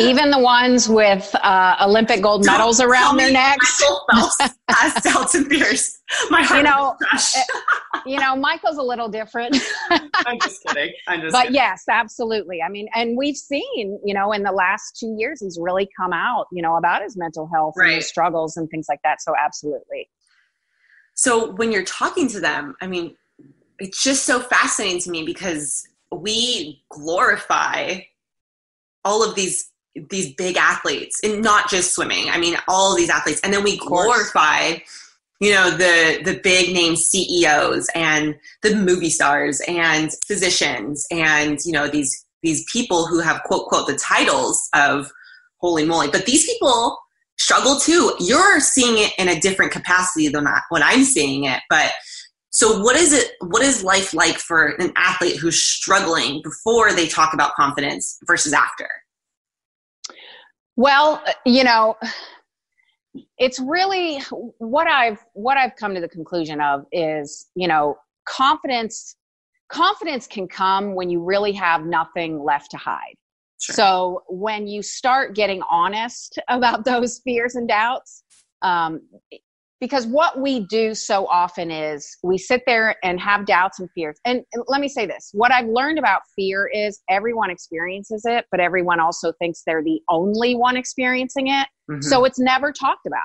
Even 0.00 0.30
the 0.30 0.38
ones 0.38 0.88
with 0.88 1.34
uh, 1.34 1.76
Olympic 1.80 2.22
gold 2.22 2.44
Don't 2.44 2.52
medals 2.52 2.80
around 2.80 3.16
their 3.16 3.32
necks. 3.32 3.80
Michael 3.80 4.04
Phelps 4.12 4.54
has 4.68 5.02
doubts 5.02 5.34
and 5.34 5.48
fears. 5.48 5.98
My 6.30 6.42
heart 6.42 6.58
you 6.58 6.62
know, 6.62 6.96
eh, 7.12 7.42
you 8.06 8.18
know, 8.20 8.36
Michael's 8.36 8.76
a 8.76 8.82
little 8.82 9.08
different. 9.08 9.56
I'm 9.90 10.38
just 10.40 10.62
kidding. 10.62 10.92
I'm 11.08 11.22
just 11.22 11.32
but 11.32 11.42
kidding. 11.42 11.56
yes, 11.56 11.84
absolutely. 11.90 12.62
I 12.62 12.68
mean, 12.68 12.88
and 12.94 13.16
we've 13.16 13.36
seen, 13.36 13.98
you 14.04 14.14
know, 14.14 14.30
in 14.30 14.44
the 14.44 14.52
last 14.52 14.96
two 15.00 15.16
years, 15.18 15.40
he's 15.42 15.58
really 15.60 15.88
come 15.98 16.12
out, 16.12 16.46
you 16.52 16.62
know, 16.62 16.76
about 16.76 17.02
his 17.02 17.16
mental 17.16 17.48
health 17.52 17.74
right. 17.76 17.88
and 17.88 17.96
his 17.96 18.08
struggles 18.08 18.56
and 18.56 18.70
things 18.70 18.86
like 18.88 19.00
that. 19.02 19.20
So 19.20 19.34
absolutely. 19.36 20.08
So 21.14 21.50
when 21.52 21.72
you're 21.72 21.84
talking 21.84 22.28
to 22.28 22.38
them, 22.38 22.76
I 22.80 22.86
mean, 22.86 23.16
it's 23.80 24.00
just 24.02 24.24
so 24.24 24.38
fascinating 24.38 25.00
to 25.00 25.10
me 25.10 25.24
because 25.24 25.88
we 26.12 26.84
glorify 26.88 27.98
all 29.04 29.28
of 29.28 29.34
these 29.34 29.67
these 30.10 30.34
big 30.34 30.56
athletes 30.56 31.20
and 31.22 31.42
not 31.42 31.68
just 31.68 31.94
swimming. 31.94 32.28
I 32.30 32.38
mean, 32.38 32.56
all 32.68 32.96
these 32.96 33.10
athletes, 33.10 33.40
and 33.42 33.52
then 33.52 33.64
we 33.64 33.78
glorify 33.78 34.76
you 35.40 35.52
know 35.52 35.70
the 35.70 36.20
the 36.24 36.40
big 36.42 36.74
name 36.74 36.96
CEOs 36.96 37.88
and 37.94 38.34
the 38.62 38.74
movie 38.74 39.10
stars 39.10 39.60
and 39.68 40.10
physicians 40.26 41.06
and 41.12 41.58
you 41.64 41.72
know 41.72 41.86
these 41.88 42.24
these 42.42 42.64
people 42.70 43.06
who 43.06 43.20
have 43.20 43.42
quote 43.44 43.66
quote 43.66 43.86
the 43.86 43.96
titles 43.96 44.68
of 44.74 45.10
holy 45.58 45.84
moly. 45.84 46.08
But 46.08 46.26
these 46.26 46.46
people 46.46 46.98
struggle 47.36 47.78
too. 47.78 48.14
You're 48.20 48.60
seeing 48.60 48.98
it 48.98 49.12
in 49.18 49.28
a 49.28 49.40
different 49.40 49.72
capacity 49.72 50.28
than 50.28 50.46
when 50.70 50.82
i'm 50.82 51.04
seeing 51.04 51.44
it. 51.44 51.60
But 51.70 51.92
so 52.50 52.82
what 52.82 52.96
is 52.96 53.12
it 53.12 53.32
what 53.40 53.62
is 53.62 53.84
life 53.84 54.14
like 54.14 54.38
for 54.38 54.68
an 54.78 54.92
athlete 54.96 55.36
who's 55.36 55.62
struggling 55.62 56.42
before 56.42 56.92
they 56.92 57.06
talk 57.06 57.34
about 57.34 57.54
confidence 57.54 58.18
versus 58.26 58.52
after 58.52 58.88
well 60.78 61.20
you 61.44 61.64
know 61.64 61.96
it's 63.36 63.58
really 63.58 64.20
what 64.58 64.86
i've 64.86 65.18
what 65.34 65.58
i've 65.58 65.74
come 65.74 65.92
to 65.92 66.00
the 66.00 66.08
conclusion 66.08 66.60
of 66.60 66.86
is 66.92 67.48
you 67.56 67.66
know 67.66 67.96
confidence 68.26 69.16
confidence 69.68 70.26
can 70.28 70.46
come 70.46 70.94
when 70.94 71.10
you 71.10 71.20
really 71.20 71.50
have 71.52 71.84
nothing 71.84 72.42
left 72.42 72.70
to 72.70 72.76
hide 72.76 73.16
sure. 73.60 73.74
so 73.74 74.22
when 74.28 74.68
you 74.68 74.80
start 74.80 75.34
getting 75.34 75.60
honest 75.68 76.38
about 76.48 76.84
those 76.84 77.20
fears 77.24 77.56
and 77.56 77.68
doubts 77.68 78.22
um, 78.62 79.00
because 79.80 80.06
what 80.06 80.40
we 80.40 80.60
do 80.60 80.94
so 80.94 81.26
often 81.26 81.70
is 81.70 82.16
we 82.22 82.36
sit 82.36 82.62
there 82.66 82.96
and 83.02 83.20
have 83.20 83.46
doubts 83.46 83.78
and 83.78 83.88
fears. 83.94 84.18
And 84.24 84.44
let 84.66 84.80
me 84.80 84.88
say 84.88 85.06
this 85.06 85.30
what 85.32 85.52
i've 85.52 85.68
learned 85.68 85.98
about 85.98 86.22
fear 86.34 86.68
is 86.72 87.00
everyone 87.08 87.50
experiences 87.50 88.22
it 88.24 88.46
but 88.50 88.60
everyone 88.60 89.00
also 89.00 89.32
thinks 89.38 89.62
they're 89.66 89.82
the 89.82 90.00
only 90.08 90.54
one 90.54 90.76
experiencing 90.76 91.48
it. 91.48 91.66
Mm-hmm. 91.90 92.02
so 92.02 92.24
it's 92.24 92.38
never 92.38 92.72
talked 92.72 93.06
about 93.06 93.22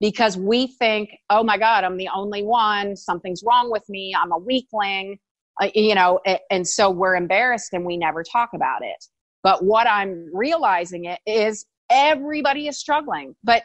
because 0.00 0.36
we 0.36 0.68
think 0.78 1.10
oh 1.30 1.42
my 1.42 1.58
god 1.58 1.84
i'm 1.84 1.96
the 1.96 2.08
only 2.14 2.42
one. 2.42 2.96
Something's 2.96 3.42
wrong 3.44 3.70
with 3.70 3.84
me. 3.88 4.14
I'm 4.14 4.32
a 4.32 4.38
weakling. 4.38 5.18
Uh, 5.62 5.68
you 5.74 5.94
know 5.94 6.20
and 6.50 6.66
so 6.66 6.90
we're 6.90 7.14
embarrassed 7.14 7.72
and 7.72 7.84
we 7.84 7.96
never 7.96 8.24
talk 8.24 8.50
about 8.54 8.82
it. 8.82 9.04
But 9.42 9.64
what 9.64 9.86
i'm 9.86 10.28
realizing 10.32 11.04
it 11.04 11.20
is 11.26 11.66
everybody 11.90 12.66
is 12.66 12.78
struggling 12.78 13.36
but 13.44 13.62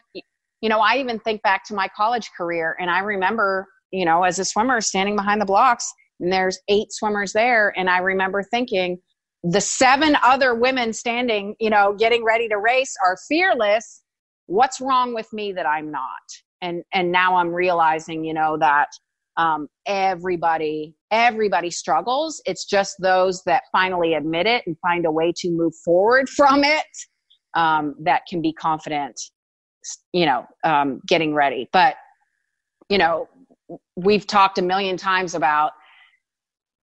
you 0.62 0.70
know, 0.70 0.80
I 0.80 0.98
even 0.98 1.20
think 1.20 1.42
back 1.42 1.66
to 1.66 1.74
my 1.74 1.88
college 1.96 2.30
career 2.38 2.76
and 2.80 2.90
I 2.90 3.00
remember, 3.00 3.68
you 3.92 4.06
know, 4.06 4.24
as 4.24 4.40
a 4.40 4.46
swimmer 4.46 4.82
standing 4.82 5.16
behind 5.16 5.42
the 5.42 5.46
blocks 5.46 5.92
and 6.20 6.32
there's 6.32 6.60
eight 6.68 6.92
swimmers 6.92 7.34
there. 7.34 7.74
And 7.78 7.90
I 7.90 8.00
remember 8.00 8.44
thinking, 8.44 9.00
the 9.44 9.62
seven 9.62 10.18
other 10.22 10.54
women 10.54 10.92
standing, 10.92 11.56
you 11.60 11.70
know, 11.70 11.96
getting 11.98 12.26
ready 12.26 12.50
to 12.50 12.58
race 12.58 12.94
are 13.06 13.18
fearless. 13.28 14.04
What's 14.48 14.82
wrong 14.82 15.14
with 15.14 15.32
me 15.32 15.54
that 15.54 15.66
I'm 15.66 15.92
not? 15.92 16.10
And 16.62 16.84
and 16.94 17.12
now 17.12 17.38
I'm 17.38 17.54
realizing, 17.54 18.26
you 18.26 18.34
know, 18.34 18.58
that 18.60 18.90
um, 19.38 19.70
everybody 19.86 20.94
everybody 21.12 21.72
struggles. 21.72 22.42
It's 22.46 22.66
just 22.66 22.98
those 23.00 23.42
that 23.46 23.64
finally 23.72 24.14
admit 24.14 24.46
it 24.46 24.64
and 24.68 24.76
find 24.82 25.06
a 25.06 25.12
way 25.12 25.34
to 25.38 25.50
move 25.50 25.74
forward 25.86 26.28
from 26.28 26.64
it 26.66 26.86
um, 27.56 27.96
that 28.04 28.24
can 28.30 28.42
be 28.42 28.52
confident 28.52 29.20
you 30.14 30.26
know 30.26 30.46
um, 30.64 31.02
getting 31.08 31.34
ready. 31.34 31.70
But 31.72 31.96
you 32.90 32.98
know 32.98 33.30
we've 33.96 34.26
talked 34.26 34.58
a 34.58 34.62
million 34.62 34.98
times 34.98 35.36
about 35.36 35.72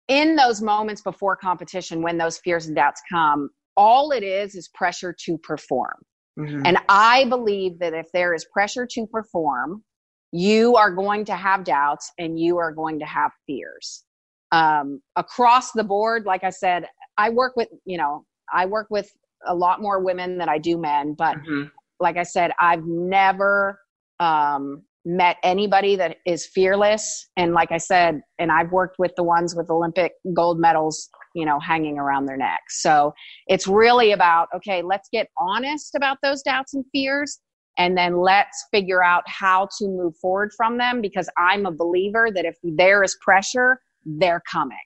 in 0.09 0.37
those 0.37 0.61
moments 0.61 1.01
before 1.01 1.37
competition 1.37 2.03
when 2.03 2.19
those 2.19 2.39
fears 2.39 2.67
and 2.67 2.77
doubts 2.77 3.01
come 3.11 3.49
all 3.77 4.11
it 4.11 4.23
is 4.23 4.55
is 4.55 4.69
pressure 4.69 5.15
to 5.25 5.39
perform. 5.39 5.97
Mm-hmm. 6.37 6.63
and 6.65 6.79
i 6.89 7.25
believe 7.27 7.79
that 7.79 7.95
if 7.95 8.07
there 8.13 8.35
is 8.35 8.45
pressure 8.53 8.89
to 8.91 9.07
perform 9.07 9.85
you 10.33 10.75
are 10.75 10.91
going 10.91 11.25
to 11.27 11.37
have 11.37 11.63
doubts 11.63 12.11
and 12.19 12.41
you 12.41 12.59
are 12.59 12.73
going 12.73 12.99
to 12.99 13.05
have 13.05 13.31
fears. 13.47 14.03
Um, 14.51 15.01
across 15.15 15.71
the 15.71 15.85
board 15.85 16.27
like 16.27 16.43
i 16.43 16.51
said 16.51 16.87
i 17.17 17.31
work 17.31 17.55
with 17.55 17.69
you 17.85 17.97
know 17.97 18.25
i 18.53 18.67
work 18.67 18.89
with 18.91 19.11
a 19.47 19.55
lot 19.55 19.81
more 19.81 20.01
women 20.01 20.37
than 20.37 20.49
i 20.49 20.59
do 20.59 20.77
men 20.77 21.15
but 21.15 21.37
mm-hmm 21.37 21.65
like 22.01 22.17
I 22.17 22.23
said, 22.23 22.53
I've 22.59 22.85
never 22.85 23.79
um, 24.21 24.83
met 25.05 25.37
anybody 25.43 25.97
that 25.97 26.17
is 26.27 26.47
fearless. 26.47 27.29
And 27.37 27.53
like 27.53 27.71
I 27.73 27.79
said, 27.79 28.23
and 28.39 28.51
I've 28.51 28.73
worked 28.73 28.99
with 28.99 29.13
the 29.17 29.23
ones 29.23 29.55
with 29.55 29.71
Olympic 29.71 30.13
gold 30.35 30.59
medals, 30.59 31.11
you 31.35 31.45
know, 31.45 31.61
hanging 31.61 31.99
around 31.99 32.27
their 32.27 32.37
necks. 32.37 32.81
So 32.83 33.13
it's 33.47 33.67
really 33.67 34.13
about, 34.13 34.49
okay, 34.55 34.83
let's 34.83 35.09
get 35.13 35.29
honest 35.39 35.95
about 35.95 36.19
those 36.23 36.43
doubts 36.43 36.75
and 36.75 36.85
fears. 36.91 37.39
And 37.77 37.99
then 37.99 38.19
let's 38.19 38.67
figure 38.71 39.03
out 39.03 39.25
how 39.27 39.69
to 39.79 39.89
move 39.89 40.17
forward 40.17 40.53
from 40.57 40.79
them 40.79 41.01
because 41.01 41.29
I'm 41.37 41.67
a 41.67 41.73
believer 41.73 42.29
that 42.33 42.45
if 42.45 42.57
there 42.63 43.03
is 43.03 43.17
pressure, 43.21 43.81
they're 44.05 44.43
coming. 44.51 44.79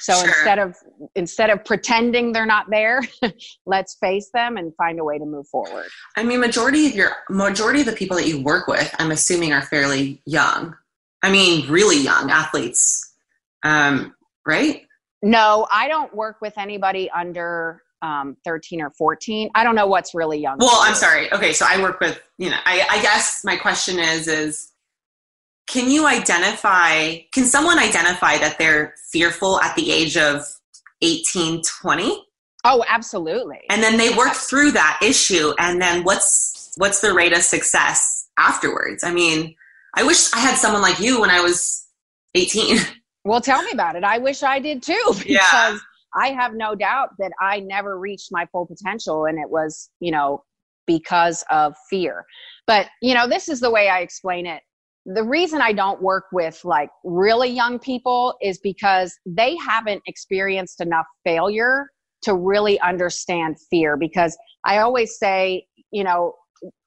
So 0.00 0.14
sure. 0.14 0.26
instead 0.26 0.58
of 0.58 0.76
instead 1.14 1.50
of 1.50 1.64
pretending 1.64 2.32
they're 2.32 2.46
not 2.46 2.70
there, 2.70 3.02
let's 3.66 3.94
face 3.94 4.30
them 4.32 4.56
and 4.56 4.74
find 4.76 5.00
a 5.00 5.04
way 5.04 5.18
to 5.18 5.24
move 5.24 5.46
forward. 5.48 5.86
I 6.16 6.22
mean, 6.22 6.40
majority 6.40 6.86
of 6.86 6.94
your 6.94 7.12
majority 7.28 7.80
of 7.80 7.86
the 7.86 7.92
people 7.92 8.16
that 8.16 8.26
you 8.26 8.42
work 8.42 8.68
with, 8.68 8.94
I'm 8.98 9.10
assuming, 9.10 9.52
are 9.52 9.62
fairly 9.62 10.22
young. 10.24 10.76
I 11.22 11.32
mean, 11.32 11.68
really 11.68 11.98
young 12.00 12.30
athletes, 12.30 13.12
um, 13.64 14.14
right? 14.46 14.86
No, 15.22 15.66
I 15.72 15.88
don't 15.88 16.14
work 16.14 16.40
with 16.40 16.56
anybody 16.56 17.10
under 17.10 17.82
um, 18.02 18.36
13 18.44 18.80
or 18.80 18.90
14. 18.90 19.50
I 19.54 19.64
don't 19.64 19.74
know 19.74 19.86
what's 19.86 20.14
really 20.14 20.38
young. 20.38 20.58
Well, 20.58 20.78
I'm 20.80 20.94
sorry. 20.94 21.32
Okay, 21.32 21.52
so 21.52 21.66
I 21.68 21.80
work 21.82 22.00
with, 22.00 22.20
you 22.38 22.50
know, 22.50 22.58
I, 22.64 22.86
I 22.88 23.02
guess 23.02 23.44
my 23.44 23.56
question 23.56 23.98
is, 23.98 24.28
is 24.28 24.70
can 25.68 25.90
you 25.90 26.06
identify 26.06 27.16
can 27.32 27.44
someone 27.44 27.78
identify 27.78 28.38
that 28.38 28.58
they're 28.58 28.94
fearful 29.12 29.60
at 29.60 29.76
the 29.76 29.92
age 29.92 30.16
of 30.16 30.42
18 31.02 31.62
20 31.82 32.24
oh 32.64 32.84
absolutely. 32.88 33.60
And 33.70 33.82
then 33.82 33.96
they 33.96 34.14
work 34.16 34.32
through 34.32 34.72
that 34.72 34.98
issue 35.02 35.52
and 35.58 35.80
then 35.80 36.02
what's 36.02 36.72
what's 36.76 37.00
the 37.00 37.14
rate 37.14 37.32
of 37.32 37.42
success 37.42 38.28
afterwards? 38.36 39.04
I 39.04 39.12
mean 39.12 39.54
i 39.94 40.02
wish 40.02 40.32
i 40.34 40.38
had 40.38 40.56
someone 40.56 40.82
like 40.82 40.98
you 40.98 41.20
when 41.20 41.30
i 41.30 41.40
was 41.40 41.86
18 42.34 42.78
well 43.24 43.40
tell 43.40 43.62
me 43.62 43.70
about 43.72 43.96
it. 43.96 44.04
I 44.04 44.18
wish 44.18 44.42
i 44.42 44.58
did 44.58 44.82
too 44.82 45.04
because 45.18 45.26
yeah. 45.26 45.78
i 46.14 46.28
have 46.28 46.54
no 46.54 46.74
doubt 46.74 47.10
that 47.18 47.32
i 47.40 47.60
never 47.60 47.98
reached 47.98 48.28
my 48.32 48.46
full 48.52 48.66
potential 48.66 49.26
and 49.26 49.38
it 49.38 49.48
was 49.48 49.90
you 50.00 50.10
know 50.10 50.42
because 50.86 51.44
of 51.50 51.74
fear. 51.90 52.24
But 52.66 52.86
you 53.02 53.14
know 53.14 53.28
this 53.28 53.48
is 53.48 53.60
the 53.60 53.70
way 53.70 53.88
i 53.88 54.00
explain 54.00 54.46
it 54.46 54.62
the 55.14 55.24
reason 55.24 55.62
I 55.62 55.72
don't 55.72 56.02
work 56.02 56.24
with 56.32 56.60
like 56.64 56.90
really 57.02 57.48
young 57.48 57.78
people 57.78 58.34
is 58.42 58.58
because 58.58 59.18
they 59.24 59.56
haven't 59.56 60.02
experienced 60.06 60.82
enough 60.82 61.06
failure 61.24 61.88
to 62.22 62.34
really 62.34 62.78
understand 62.80 63.56
fear. 63.70 63.96
Because 63.96 64.36
I 64.64 64.78
always 64.78 65.18
say, 65.18 65.64
you 65.90 66.04
know, 66.04 66.34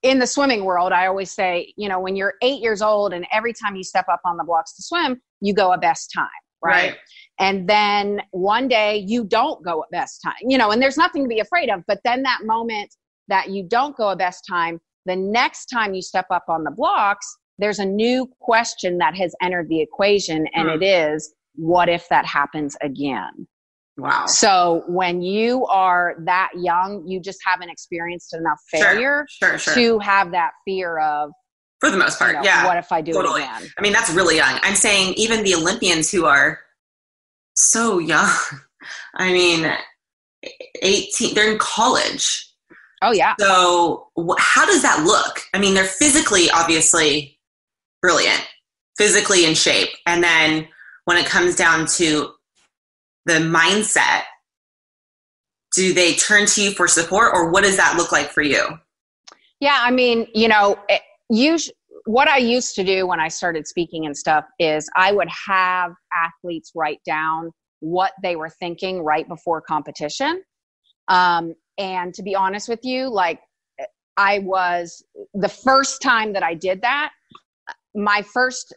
in 0.04 0.20
the 0.20 0.28
swimming 0.28 0.66
world, 0.66 0.92
I 0.92 1.08
always 1.08 1.32
say, 1.32 1.74
you 1.78 1.90
know, 1.90 2.00
when 2.00 2.16
you're 2.16 2.36
eight 2.44 2.62
years 2.62 2.84
old 2.84 3.12
and 3.12 3.26
every 3.34 3.54
time 3.54 3.76
you 3.76 3.84
step 3.84 4.06
up 4.12 4.22
on 4.24 4.38
the 4.38 4.44
blocks 4.44 4.76
to 4.76 4.84
swim, 4.84 5.20
you 5.40 5.56
go 5.56 5.72
a 5.72 5.78
best 5.78 6.12
time, 6.14 6.28
right? 6.64 6.92
right? 6.92 6.98
And 7.40 7.68
then 7.68 8.22
one 8.32 8.68
day 8.68 8.98
you 8.98 9.24
don't 9.24 9.64
go 9.66 9.82
a 9.82 9.86
best 9.92 10.22
time, 10.22 10.36
you 10.42 10.60
know, 10.60 10.70
and 10.70 10.80
there's 10.80 10.98
nothing 10.98 11.24
to 11.24 11.28
be 11.28 11.40
afraid 11.40 11.72
of. 11.72 11.82
But 11.88 12.02
then 12.04 12.22
that 12.24 12.42
moment 12.44 12.94
that 13.30 13.50
you 13.50 13.64
don't 13.64 13.98
go 13.98 14.10
a 14.10 14.16
best 14.16 14.44
time, 14.48 14.80
the 15.08 15.16
next 15.16 15.68
time 15.68 15.96
you 15.96 16.04
step 16.04 16.28
up 16.30 16.44
on 16.50 16.64
the 16.64 16.70
blocks, 16.70 17.38
there's 17.62 17.80
a 17.80 17.86
new 17.86 18.30
question 18.40 18.98
that 18.98 19.16
has 19.16 19.34
entered 19.42 19.70
the 19.70 19.82
equation, 19.82 20.48
and 20.54 20.68
hmm. 20.68 20.82
it 20.82 20.86
is 20.86 21.34
what 21.56 21.90
if 21.90 22.08
that 22.10 22.26
happens 22.26 22.76
again? 22.82 23.48
Wow. 23.98 24.26
So 24.26 24.84
when 24.88 25.22
you 25.22 25.66
are 25.68 26.16
that 26.26 26.50
young, 26.56 27.06
you 27.06 27.20
just 27.20 27.40
haven't 27.46 27.70
experienced 27.70 28.34
enough 28.34 28.60
failure 28.70 29.26
sure, 29.30 29.50
sure, 29.50 29.60
sure. 29.60 29.74
to 29.76 30.00
have 30.00 30.32
that 30.32 30.52
fear 30.66 30.98
of 31.00 31.32
for 31.82 31.90
the 31.90 31.98
most 31.98 32.20
part, 32.20 32.32
you 32.32 32.38
know, 32.38 32.44
yeah. 32.44 32.66
What 32.66 32.78
if 32.78 32.92
I 32.92 33.02
do 33.02 33.12
totally. 33.12 33.42
it 33.42 33.46
again? 33.46 33.70
I 33.78 33.82
mean, 33.82 33.92
that's 33.92 34.12
really 34.12 34.38
young. 34.38 34.60
I'm 34.62 34.76
saying 34.76 35.16
even 35.18 35.44
the 35.44 35.56
Olympians 35.56 36.12
who 36.12 36.26
are 36.26 36.60
so 37.56 37.98
young. 37.98 38.30
I 39.16 39.34
mean, 39.34 39.72
18, 40.82 41.34
they're 41.34 41.52
in 41.52 41.58
college. 41.58 42.48
Oh, 43.02 43.12
yeah. 43.12 43.34
So, 43.40 44.10
how 44.38 44.66
does 44.66 44.84
that 44.84 45.04
look? 45.04 45.42
I 45.56 45.60
mean, 45.60 45.74
they're 45.74 45.86
physically 45.86 46.52
obviously 46.52 47.40
brilliant, 48.02 48.46
physically 48.98 49.46
in 49.46 49.54
shape. 49.54 49.90
And 50.06 50.24
then 50.24 50.68
when 51.06 51.18
it 51.18 51.26
comes 51.26 51.56
down 51.56 51.86
to 51.98 52.32
the 53.26 53.34
mindset, 53.34 54.24
do 55.74 55.94
they 55.94 56.14
turn 56.14 56.46
to 56.48 56.62
you 56.62 56.72
for 56.72 56.88
support 56.88 57.32
or 57.34 57.50
what 57.50 57.64
does 57.64 57.78
that 57.78 57.96
look 57.98 58.12
like 58.12 58.30
for 58.30 58.42
you? 58.42 58.68
Yeah, 59.60 59.78
I 59.80 59.92
mean, 59.92 60.28
you 60.34 60.48
know, 60.48 60.78
you 61.30 61.58
what 62.06 62.28
I 62.28 62.38
used 62.38 62.76
to 62.76 62.84
do 62.84 63.06
when 63.06 63.20
I 63.20 63.28
started 63.28 63.68
speaking 63.68 64.06
and 64.06 64.18
stuff 64.18 64.46
is 64.60 64.90
I 64.96 65.12
would 65.12 65.30
have 65.48 65.94
athletes 66.24 66.72
write 66.76 67.00
down 67.06 67.52
what 67.80 68.14
they 68.24 68.36
were 68.36 68.50
thinking 68.50 69.04
right 69.04 69.28
before 69.28 69.62
competition. 69.62 70.44
Um, 71.08 71.54
and 71.78 72.14
to 72.16 72.24
be 72.24 72.36
honest 72.36 72.68
with 72.68 72.84
you, 72.84 73.08
like 73.08 73.40
I 74.18 74.40
was 74.40 75.04
the 75.34 75.50
first 75.50 76.02
time 76.02 76.34
that 76.34 76.44
I 76.44 76.54
did 76.54 76.82
that, 76.82 77.12
my 77.96 78.22
first 78.34 78.74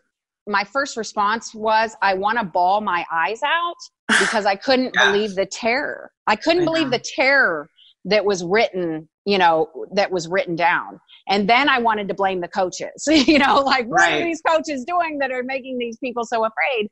my 0.46 0.64
first 0.64 0.96
response 0.96 1.54
was 1.54 1.96
I 2.02 2.14
want 2.14 2.38
to 2.38 2.44
ball 2.44 2.80
my 2.80 3.04
eyes 3.10 3.40
out 3.42 3.76
because 4.20 4.44
I 4.44 4.56
couldn't 4.56 4.94
yeah. 4.98 5.10
believe 5.10 5.34
the 5.34 5.46
terror. 5.46 6.10
I 6.26 6.36
couldn't 6.36 6.62
I 6.62 6.64
believe 6.66 6.90
the 6.90 6.98
mm-hmm. 6.98 7.22
terror 7.22 7.70
that 8.04 8.24
was 8.24 8.44
written, 8.44 9.08
you 9.24 9.38
know, 9.38 9.70
that 9.94 10.10
was 10.10 10.28
written 10.28 10.54
down. 10.54 11.00
And 11.28 11.48
then 11.48 11.70
I 11.70 11.78
wanted 11.78 12.08
to 12.08 12.14
blame 12.14 12.42
the 12.42 12.48
coaches, 12.48 13.04
you 13.08 13.38
know, 13.38 13.60
like 13.60 13.86
what 13.86 14.00
right. 14.00 14.20
are 14.20 14.24
these 14.24 14.42
coaches 14.46 14.84
doing 14.86 15.18
that 15.20 15.30
are 15.30 15.42
making 15.42 15.78
these 15.78 15.96
people 15.98 16.24
so 16.24 16.44
afraid? 16.44 16.90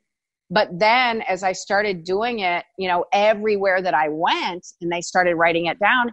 But 0.49 0.69
then 0.77 1.21
as 1.21 1.43
I 1.43 1.51
started 1.51 2.03
doing 2.03 2.39
it, 2.39 2.63
you 2.77 2.87
know, 2.87 3.05
everywhere 3.13 3.81
that 3.81 3.93
I 3.93 4.09
went 4.09 4.65
and 4.81 4.91
they 4.91 5.01
started 5.01 5.35
writing 5.35 5.67
it 5.67 5.79
down, 5.79 6.11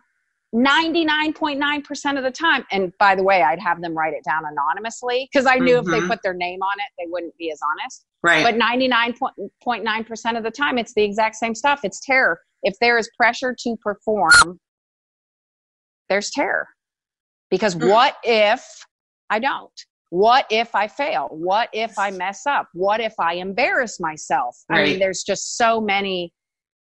99.9% 0.55 2.19
of 2.19 2.25
the 2.25 2.31
time. 2.31 2.65
And 2.73 2.93
by 2.99 3.15
the 3.15 3.23
way, 3.23 3.43
I'd 3.43 3.61
have 3.61 3.81
them 3.81 3.95
write 3.95 4.15
it 4.15 4.25
down 4.25 4.43
anonymously 4.51 5.29
because 5.33 5.47
I 5.47 5.57
knew 5.57 5.77
mm-hmm. 5.77 5.87
if 5.89 5.93
they 5.93 5.99
mm-hmm. 6.01 6.09
put 6.09 6.23
their 6.23 6.35
name 6.35 6.61
on 6.61 6.79
it, 6.79 6.87
they 6.99 7.09
wouldn't 7.09 7.37
be 7.37 7.53
as 7.53 7.61
honest. 7.73 8.05
Right. 8.23 8.43
But 8.43 8.57
99.9% 8.57 10.37
of 10.37 10.43
the 10.43 10.51
time, 10.51 10.77
it's 10.77 10.93
the 10.95 11.05
exact 11.05 11.37
same 11.37 11.55
stuff. 11.55 11.81
It's 11.85 12.01
terror. 12.01 12.41
If 12.63 12.75
there 12.81 12.99
is 12.99 13.09
pressure 13.17 13.55
to 13.61 13.77
perform, 13.81 14.59
there's 16.09 16.31
terror. 16.31 16.67
Because 17.51 17.77
mm. 17.77 17.89
what 17.89 18.17
if 18.25 18.65
I 19.31 19.39
don't? 19.39 19.71
What 20.11 20.47
if 20.51 20.75
I 20.75 20.89
fail? 20.89 21.29
What 21.31 21.69
if 21.73 21.97
I 21.97 22.11
mess 22.11 22.45
up? 22.45 22.69
What 22.73 23.01
if 23.01 23.15
I 23.21 23.35
embarrass 23.35 24.01
myself? 24.01 24.57
Right. 24.69 24.81
I 24.81 24.85
mean, 24.85 24.99
there's 24.99 25.23
just 25.23 25.57
so 25.57 25.81
many 25.81 26.33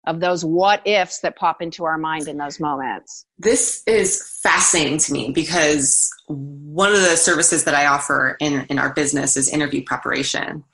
of 0.09 0.21
those 0.21 0.43
what 0.43 0.85
ifs 0.87 1.21
that 1.21 1.37
pop 1.37 1.61
into 1.61 1.85
our 1.85 1.99
mind 1.99 2.29
in 2.29 2.39
those 2.39 2.59
moments. 2.59 3.27
This 3.39 3.83
is 3.87 4.41
fascinating 4.43 4.97
to 4.99 5.13
me 5.13 5.31
because 5.33 6.11
one 6.27 6.93
of 6.93 7.01
the 7.01 7.17
services 7.17 7.65
that 7.65 7.75
I 7.75 7.87
offer 7.87 8.37
in, 8.41 8.65
in 8.71 8.79
our 8.79 8.93
business 8.95 9.37
is 9.37 9.51
interview 9.51 9.85
preparation. 9.85 10.65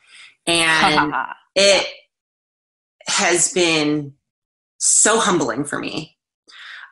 And 0.46 1.12
it 1.56 1.86
has 3.08 3.52
been 3.52 4.14
so 4.78 5.18
humbling 5.18 5.64
for 5.64 5.80
me. 5.80 6.16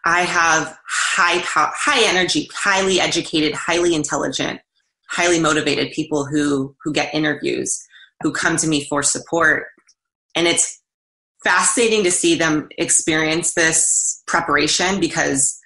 I 0.04 0.22
have 0.22 0.76
high 0.88 1.40
high 1.44 2.04
energy, 2.08 2.50
highly 2.52 2.99
educated, 3.00 3.54
highly 3.54 3.94
intelligent, 3.94 4.61
highly 5.08 5.38
motivated 5.38 5.92
people 5.92 6.26
who 6.26 6.75
who 6.82 6.92
get 6.92 7.14
interviews, 7.14 7.87
who 8.20 8.32
come 8.32 8.56
to 8.56 8.66
me 8.66 8.84
for 8.84 9.04
support. 9.04 9.66
And 10.34 10.49
it's 10.49 10.82
fascinating 11.44 12.04
to 12.04 12.11
see 12.11 12.34
them 12.34 12.68
experience 12.78 13.54
this 13.54 14.22
preparation 14.26 15.00
because 15.00 15.58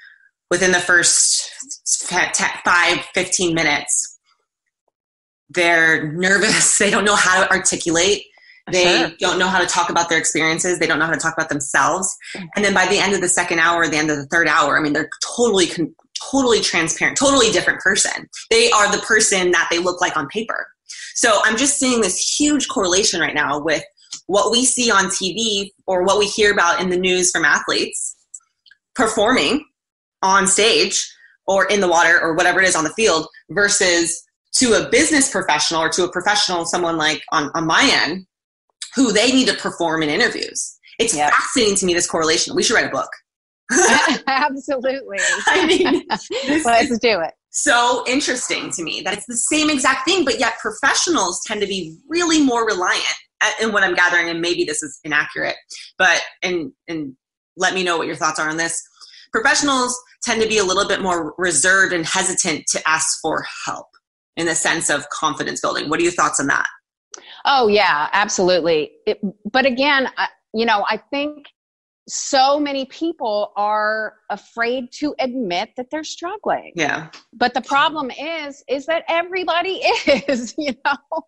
within 0.51 0.73
the 0.73 0.81
first 0.81 1.51
five, 2.65 3.01
15 3.15 3.55
minutes, 3.55 4.19
they're 5.51 6.13
nervous. 6.13 6.79
They 6.79 6.91
don't 6.91 7.05
know 7.05 7.17
how 7.17 7.45
to 7.45 7.51
articulate. 7.51 8.25
They 8.71 8.99
sure. 8.99 9.13
don't 9.21 9.39
know 9.39 9.47
how 9.47 9.61
to 9.61 9.67
talk 9.67 9.91
about 9.91 10.09
their 10.09 10.19
experiences. 10.19 10.79
They 10.79 10.87
don't 10.87 10.99
know 10.99 11.07
how 11.07 11.13
to 11.13 11.21
talk 11.21 11.35
about 11.35 11.49
themselves. 11.49 12.17
Mm-hmm. 12.37 12.47
And 12.57 12.65
then 12.65 12.75
by 12.75 12.87
the 12.87 12.99
end 12.99 13.15
of 13.15 13.21
the 13.21 13.29
second 13.29 13.61
hour, 13.61 13.87
the 13.87 13.97
end 13.97 14.11
of 14.11 14.17
the 14.17 14.27
third 14.27 14.49
hour, 14.49 14.77
I 14.77 14.83
mean, 14.83 14.93
they're 14.93 15.11
totally, 15.37 15.67
totally 16.31 16.61
transparent, 16.61 17.17
totally 17.17 17.51
different 17.53 17.81
person. 17.81 18.29
They 18.51 18.71
are 18.73 18.91
the 18.91 19.03
person 19.03 19.53
that 19.53 19.69
they 19.71 19.79
look 19.79 20.01
like 20.01 20.17
on 20.17 20.27
paper. 20.29 20.67
So 21.15 21.41
I'm 21.45 21.57
just 21.57 21.79
seeing 21.79 22.01
this 22.01 22.19
huge 22.19 22.69
correlation 22.69 23.21
right 23.21 23.35
now 23.35 23.59
with 23.59 23.85
what 24.27 24.51
we 24.51 24.65
see 24.65 24.91
on 24.91 25.07
TV 25.07 25.71
or 25.87 26.05
what 26.05 26.19
we 26.19 26.27
hear 26.27 26.53
about 26.53 26.81
in 26.81 26.91
the 26.91 26.97
news 26.97 27.31
from 27.31 27.45
athletes 27.45 28.17
performing 28.95 29.65
on 30.23 30.47
stage 30.47 31.09
or 31.47 31.67
in 31.67 31.81
the 31.81 31.89
water 31.89 32.21
or 32.21 32.35
whatever 32.35 32.61
it 32.61 32.67
is 32.67 32.75
on 32.75 32.85
the 32.85 32.91
field 32.91 33.29
versus 33.51 34.23
to 34.53 34.73
a 34.73 34.89
business 34.91 35.31
professional 35.31 35.83
or 35.83 35.89
to 35.91 36.05
a 36.05 36.11
professional, 36.11 36.65
someone 36.65 36.97
like 36.97 37.23
on, 37.31 37.51
on 37.55 37.67
my 37.67 37.89
end, 38.05 38.27
who 38.95 39.13
they 39.13 39.31
need 39.31 39.47
to 39.47 39.55
perform 39.55 40.03
in 40.03 40.09
interviews. 40.09 40.79
It's 40.99 41.15
yep. 41.15 41.31
fascinating 41.33 41.77
to 41.77 41.87
me, 41.87 41.95
this 41.95 42.09
correlation. 42.09 42.57
We 42.57 42.63
should 42.63 42.75
write 42.75 42.87
a 42.87 42.91
book. 42.91 43.11
Absolutely. 44.27 45.19
I 45.47 45.67
mean, 45.67 46.03
let's 46.65 46.99
do 46.99 47.21
it. 47.21 47.35
So 47.51 48.05
interesting 48.07 48.71
to 48.73 48.83
me 48.83 49.03
that 49.03 49.15
it's 49.15 49.27
the 49.27 49.37
same 49.37 49.71
exact 49.71 50.07
thing, 50.07 50.25
but 50.25 50.39
yet 50.39 50.59
professionals 50.59 51.43
tend 51.47 51.61
to 51.61 51.67
be 51.67 51.99
really 52.09 52.43
more 52.43 52.67
reliant 52.67 53.17
and 53.61 53.73
what 53.73 53.83
I'm 53.83 53.95
gathering, 53.95 54.29
and 54.29 54.41
maybe 54.41 54.65
this 54.65 54.83
is 54.83 54.99
inaccurate, 55.05 55.57
but 55.99 56.21
and 56.43 56.73
and 56.89 57.15
let 57.57 57.75
me 57.75 57.83
know 57.83 57.97
what 57.97 58.07
your 58.07 58.17
thoughts 58.17 58.39
are 58.39 58.49
on 58.49 58.57
this. 58.57 58.81
Professionals 59.33 59.99
tend 60.23 60.41
to 60.43 60.49
be 60.49 60.59
a 60.59 60.65
little 60.65 60.87
bit 60.87 61.01
more 61.01 61.35
reserved 61.39 61.93
and 61.93 62.07
hesitant 62.07 62.67
to 62.69 62.89
ask 62.89 63.19
for 63.21 63.45
help 63.65 63.87
in 64.37 64.47
the 64.47 64.55
sense 64.55 64.91
of 64.91 65.09
confidence 65.11 65.61
building. 65.61 65.89
What 65.89 66.01
are 66.01 66.03
your 66.03 66.13
thoughts 66.13 66.41
on 66.41 66.47
that? 66.49 66.67
Oh 67.45 67.69
yeah, 67.69 68.09
absolutely. 68.13 68.93
It, 69.07 69.21
but 69.51 69.67
again, 69.67 70.09
I, 70.17 70.29
you 70.53 70.67
know, 70.67 70.85
I 70.89 70.99
think 71.11 71.47
so 72.09 72.61
many 72.61 72.85
people 72.87 73.53
are 73.57 74.15
afraid 74.31 74.93
to 74.93 75.15
admit 75.19 75.71
that 75.77 75.87
they're 75.91 76.05
struggling. 76.05 76.73
Yeah. 76.77 77.09
But 77.33 77.53
the 77.55 77.63
problem 77.63 78.11
is, 78.11 78.63
is 78.69 78.87
that 78.87 79.05
everybody 79.09 79.81
is. 80.29 80.55
You 80.57 80.73
know, 80.85 81.23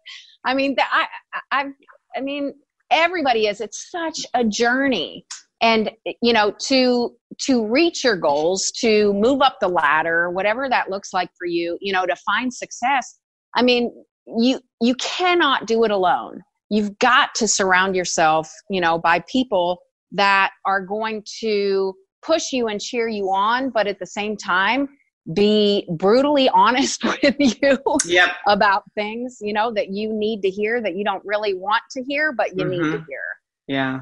I 0.44 0.54
mean, 0.54 0.76
I, 0.78 1.06
I've 1.50 1.72
I 2.16 2.20
mean, 2.20 2.54
everybody 2.90 3.46
is. 3.46 3.60
It's 3.60 3.90
such 3.90 4.26
a 4.34 4.44
journey. 4.44 5.26
And 5.60 5.90
you 6.22 6.32
know, 6.32 6.54
to 6.66 7.14
to 7.42 7.66
reach 7.66 8.04
your 8.04 8.16
goals, 8.16 8.70
to 8.80 9.12
move 9.14 9.42
up 9.42 9.58
the 9.60 9.68
ladder, 9.68 10.30
whatever 10.30 10.68
that 10.68 10.90
looks 10.90 11.12
like 11.12 11.30
for 11.38 11.46
you, 11.46 11.78
you 11.80 11.92
know, 11.92 12.06
to 12.06 12.16
find 12.16 12.52
success. 12.52 13.18
I 13.54 13.62
mean, 13.62 13.92
you 14.26 14.60
you 14.80 14.94
cannot 14.96 15.66
do 15.66 15.84
it 15.84 15.90
alone. 15.90 16.42
You've 16.70 16.98
got 16.98 17.34
to 17.36 17.48
surround 17.48 17.96
yourself, 17.96 18.52
you 18.70 18.80
know, 18.80 18.98
by 18.98 19.24
people 19.30 19.78
that 20.12 20.52
are 20.64 20.80
going 20.80 21.24
to 21.40 21.94
push 22.22 22.52
you 22.52 22.68
and 22.68 22.80
cheer 22.80 23.08
you 23.08 23.30
on, 23.30 23.70
but 23.70 23.86
at 23.86 23.98
the 23.98 24.06
same 24.06 24.36
time, 24.36 24.88
be 25.32 25.86
brutally 25.90 26.48
honest 26.54 27.04
with 27.04 27.36
you 27.38 27.78
yep. 28.04 28.30
about 28.46 28.84
things, 28.94 29.38
you 29.40 29.52
know, 29.52 29.72
that 29.72 29.90
you 29.90 30.12
need 30.12 30.42
to 30.42 30.50
hear 30.50 30.80
that 30.82 30.94
you 30.96 31.04
don't 31.04 31.24
really 31.24 31.54
want 31.54 31.82
to 31.92 32.02
hear, 32.02 32.32
but 32.32 32.56
you 32.56 32.64
mm-hmm. 32.64 32.70
need 32.70 32.78
to 32.78 32.84
mm-hmm. 32.84 33.04
hear. 33.08 33.22
Yeah. 33.66 34.00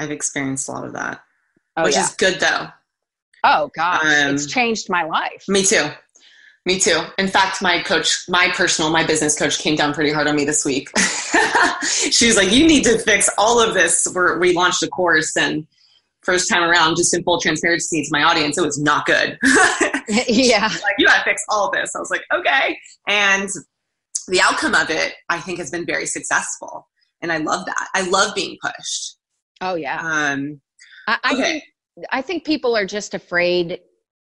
I've 0.00 0.10
experienced 0.10 0.68
a 0.68 0.72
lot 0.72 0.84
of 0.84 0.92
that. 0.92 1.20
Oh, 1.76 1.84
which 1.84 1.94
yeah. 1.94 2.04
is 2.04 2.14
good 2.14 2.40
though. 2.40 2.68
Oh 3.44 3.70
gosh, 3.74 4.04
um, 4.04 4.34
it's 4.34 4.46
changed 4.46 4.90
my 4.90 5.04
life. 5.04 5.44
Me 5.48 5.62
too. 5.62 5.88
Me 6.66 6.78
too. 6.78 7.00
In 7.18 7.28
fact, 7.28 7.62
my 7.62 7.82
coach, 7.82 8.24
my 8.28 8.50
personal, 8.54 8.90
my 8.90 9.06
business 9.06 9.38
coach 9.38 9.58
came 9.58 9.74
down 9.74 9.94
pretty 9.94 10.12
hard 10.12 10.26
on 10.26 10.36
me 10.36 10.44
this 10.44 10.64
week. 10.64 10.90
she 12.10 12.26
was 12.26 12.36
like, 12.36 12.52
you 12.52 12.66
need 12.66 12.84
to 12.84 12.98
fix 12.98 13.30
all 13.38 13.60
of 13.60 13.74
this. 13.74 14.06
We're, 14.12 14.38
we 14.38 14.52
launched 14.52 14.82
a 14.82 14.88
course 14.88 15.36
and 15.36 15.66
first 16.22 16.50
time 16.50 16.62
around, 16.62 16.96
just 16.96 17.16
in 17.16 17.22
full 17.22 17.40
transparency 17.40 18.02
to 18.02 18.08
my 18.10 18.22
audience, 18.22 18.58
it 18.58 18.64
was 18.64 18.78
not 18.78 19.06
good. 19.06 19.38
yeah. 20.28 20.68
Like, 20.68 20.94
you 20.98 21.06
gotta 21.06 21.24
fix 21.24 21.42
all 21.48 21.68
of 21.68 21.74
this. 21.74 21.94
I 21.94 21.98
was 21.98 22.10
like, 22.10 22.24
okay. 22.34 22.78
And 23.08 23.48
the 24.28 24.40
outcome 24.40 24.74
of 24.74 24.90
it, 24.90 25.14
I 25.28 25.40
think, 25.40 25.58
has 25.58 25.70
been 25.70 25.86
very 25.86 26.06
successful. 26.06 26.86
And 27.20 27.32
I 27.32 27.38
love 27.38 27.66
that. 27.66 27.88
I 27.94 28.02
love 28.08 28.34
being 28.34 28.56
pushed. 28.62 29.16
Oh 29.60 29.74
yeah. 29.74 30.00
Um, 30.00 30.60
I, 31.06 31.18
I 31.24 31.32
okay. 31.32 31.42
think 31.42 31.64
I 32.12 32.22
think 32.22 32.44
people 32.44 32.76
are 32.76 32.86
just 32.86 33.14
afraid, 33.14 33.80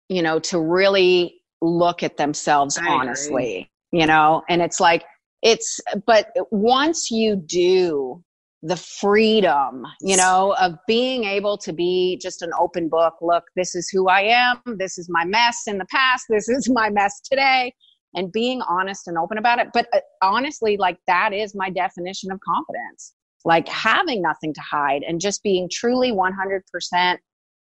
you 0.07 0.21
know, 0.21 0.39
to 0.39 0.59
really 0.59 1.41
look 1.61 2.03
at 2.03 2.17
themselves 2.17 2.77
I 2.77 2.87
honestly. 2.87 3.33
Agree. 3.33 3.69
You 3.91 4.05
know, 4.05 4.43
and 4.49 4.61
it's 4.61 4.79
like 4.79 5.03
it's 5.41 5.79
but 6.05 6.31
once 6.51 7.09
you 7.11 7.35
do 7.35 8.23
the 8.61 8.75
freedom, 8.75 9.85
you 10.01 10.17
know, 10.17 10.55
of 10.59 10.75
being 10.85 11.23
able 11.23 11.57
to 11.57 11.71
be 11.71 12.19
just 12.21 12.41
an 12.41 12.51
open 12.59 12.89
book. 12.89 13.15
Look, 13.21 13.45
this 13.55 13.73
is 13.73 13.89
who 13.89 14.09
I 14.09 14.21
am. 14.21 14.57
This 14.77 14.97
is 14.97 15.07
my 15.09 15.23
mess 15.23 15.63
in 15.67 15.77
the 15.77 15.85
past. 15.85 16.25
This 16.29 16.49
is 16.49 16.69
my 16.69 16.89
mess 16.89 17.21
today. 17.21 17.73
And 18.15 18.31
being 18.31 18.61
honest 18.63 19.07
and 19.07 19.17
open 19.17 19.37
about 19.37 19.59
it. 19.59 19.67
But 19.73 19.87
uh, 19.93 19.99
honestly, 20.21 20.77
like 20.77 20.97
that 21.05 21.31
is 21.31 21.53
my 21.55 21.69
definition 21.69 22.31
of 22.31 22.39
confidence. 22.39 23.13
Like 23.45 23.67
having 23.69 24.21
nothing 24.21 24.53
to 24.55 24.61
hide 24.61 25.03
and 25.07 25.21
just 25.21 25.43
being 25.43 25.69
truly 25.71 26.11
100%. 26.11 27.17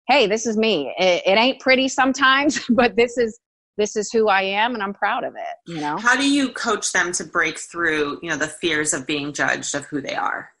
Hey, 0.06 0.26
this 0.26 0.46
is 0.46 0.56
me. 0.56 0.94
It, 0.98 1.22
it 1.26 1.38
ain't 1.38 1.60
pretty 1.60 1.88
sometimes, 1.88 2.60
but 2.70 2.94
this 2.94 3.16
is 3.16 3.40
this 3.76 3.96
is 3.96 4.12
who 4.12 4.28
I 4.28 4.42
am 4.42 4.74
and 4.74 4.84
I'm 4.84 4.94
proud 4.94 5.24
of 5.24 5.34
it, 5.34 5.72
you 5.72 5.80
know. 5.80 5.96
How 5.96 6.14
do 6.14 6.30
you 6.30 6.50
coach 6.50 6.92
them 6.92 7.10
to 7.10 7.24
break 7.24 7.58
through, 7.58 8.20
you 8.22 8.30
know, 8.30 8.36
the 8.36 8.46
fears 8.46 8.92
of 8.92 9.04
being 9.04 9.32
judged 9.32 9.74
of 9.74 9.84
who 9.86 10.00
they 10.00 10.14
are? 10.14 10.53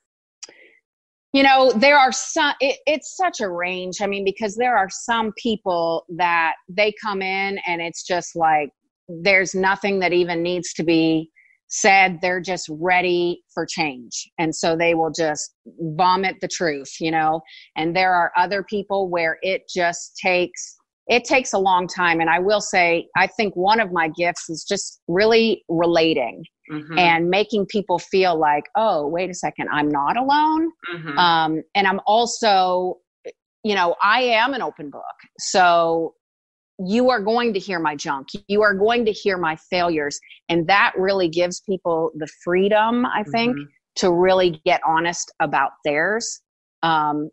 You 1.34 1.42
know 1.42 1.72
there 1.72 1.98
are 1.98 2.12
some 2.12 2.54
it, 2.60 2.78
it's 2.86 3.16
such 3.16 3.40
a 3.40 3.50
range. 3.50 3.96
I 4.00 4.06
mean 4.06 4.24
because 4.24 4.54
there 4.54 4.76
are 4.78 4.88
some 4.88 5.32
people 5.36 6.06
that 6.16 6.54
they 6.68 6.94
come 7.02 7.20
in 7.20 7.58
and 7.66 7.82
it's 7.82 8.04
just 8.04 8.36
like 8.36 8.70
there's 9.08 9.54
nothing 9.54 9.98
that 9.98 10.12
even 10.14 10.42
needs 10.42 10.72
to 10.74 10.84
be 10.84 11.28
said. 11.68 12.20
They're 12.22 12.40
just 12.40 12.70
ready 12.70 13.42
for 13.52 13.66
change. 13.66 14.30
And 14.38 14.54
so 14.54 14.76
they 14.76 14.94
will 14.94 15.10
just 15.10 15.54
vomit 15.66 16.36
the 16.40 16.48
truth 16.48 16.92
you 17.00 17.10
know? 17.10 17.42
And 17.76 17.96
there 17.96 18.14
are 18.14 18.30
other 18.36 18.62
people 18.62 19.10
where 19.10 19.38
it 19.42 19.62
just 19.68 20.16
takes 20.16 20.76
it 21.08 21.24
takes 21.24 21.52
a 21.52 21.58
long 21.58 21.88
time. 21.88 22.20
And 22.20 22.30
i 22.30 22.38
will 22.38 22.60
say 22.60 23.08
i 23.16 23.26
think 23.26 23.54
one 23.56 23.80
of 23.80 23.90
my 23.90 24.08
gifts 24.16 24.48
is 24.48 24.64
just 24.64 25.00
really 25.08 25.64
relating 25.68 26.44
mm-hmm. 26.70 26.98
and 26.98 27.28
making 27.28 27.66
people 27.66 27.98
feel 27.98 28.38
like, 28.38 28.64
oh, 28.76 29.06
wait 29.06 29.30
a 29.30 29.34
second, 29.34 29.68
I'm 29.70 29.88
not 29.88 30.16
alone. 30.16 30.70
Mm-hmm. 30.94 31.18
Um, 31.18 31.62
and 31.74 31.86
I'm 31.86 32.00
also, 32.06 32.98
you 33.62 33.74
know, 33.74 33.96
I 34.02 34.22
am 34.22 34.54
an 34.54 34.62
open 34.62 34.90
book. 34.90 35.02
So 35.38 36.14
you 36.78 37.10
are 37.10 37.20
going 37.20 37.52
to 37.54 37.60
hear 37.60 37.78
my 37.78 37.94
junk. 37.94 38.28
You 38.48 38.62
are 38.62 38.74
going 38.74 39.04
to 39.04 39.12
hear 39.12 39.38
my 39.38 39.56
failures. 39.56 40.18
And 40.48 40.66
that 40.66 40.92
really 40.96 41.28
gives 41.28 41.60
people 41.60 42.10
the 42.16 42.28
freedom, 42.42 43.06
I 43.06 43.22
think, 43.32 43.56
mm-hmm. 43.56 43.70
to 43.96 44.12
really 44.12 44.60
get 44.64 44.80
honest 44.86 45.32
about 45.40 45.70
theirs. 45.84 46.40
Um, 46.82 47.30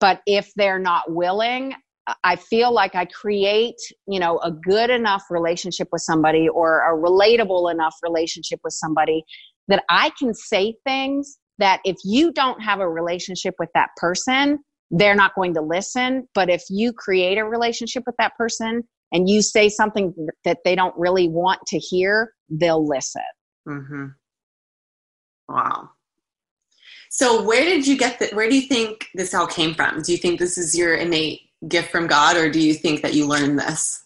but 0.00 0.20
if 0.26 0.52
they're 0.54 0.78
not 0.78 1.12
willing, 1.12 1.74
I 2.22 2.36
feel 2.36 2.72
like 2.72 2.94
I 2.94 3.06
create, 3.06 3.80
you 4.06 4.20
know, 4.20 4.38
a 4.40 4.50
good 4.50 4.90
enough 4.90 5.24
relationship 5.30 5.88
with 5.90 6.02
somebody 6.02 6.48
or 6.48 6.80
a 6.80 6.96
relatable 6.96 7.72
enough 7.72 7.96
relationship 8.02 8.60
with 8.62 8.74
somebody 8.74 9.24
that 9.68 9.84
I 9.88 10.10
can 10.18 10.34
say 10.34 10.76
things 10.84 11.38
that 11.58 11.80
if 11.84 11.96
you 12.04 12.32
don't 12.32 12.60
have 12.60 12.80
a 12.80 12.88
relationship 12.88 13.54
with 13.58 13.70
that 13.74 13.90
person, 13.96 14.58
they're 14.90 15.14
not 15.14 15.34
going 15.34 15.54
to 15.54 15.62
listen. 15.62 16.28
But 16.34 16.50
if 16.50 16.62
you 16.68 16.92
create 16.92 17.38
a 17.38 17.44
relationship 17.44 18.02
with 18.06 18.16
that 18.18 18.36
person 18.36 18.82
and 19.12 19.28
you 19.28 19.40
say 19.40 19.68
something 19.68 20.14
that 20.44 20.58
they 20.64 20.74
don't 20.74 20.94
really 20.98 21.28
want 21.28 21.60
to 21.68 21.78
hear, 21.78 22.32
they'll 22.50 22.86
listen. 22.86 23.22
Mm-hmm. 23.66 24.06
Wow. 25.48 25.90
So 27.10 27.42
where 27.42 27.64
did 27.64 27.86
you 27.86 27.96
get 27.96 28.18
that? 28.18 28.34
Where 28.34 28.50
do 28.50 28.56
you 28.56 28.66
think 28.66 29.06
this 29.14 29.34
all 29.34 29.46
came 29.46 29.74
from? 29.74 30.02
Do 30.02 30.10
you 30.10 30.18
think 30.18 30.40
this 30.40 30.58
is 30.58 30.76
your 30.76 30.96
innate 30.96 31.42
gift 31.68 31.90
from 31.90 32.06
God, 32.06 32.36
or 32.36 32.50
do 32.50 32.60
you 32.60 32.74
think 32.74 33.02
that 33.02 33.14
you 33.14 33.26
learned 33.26 33.58
this? 33.58 34.04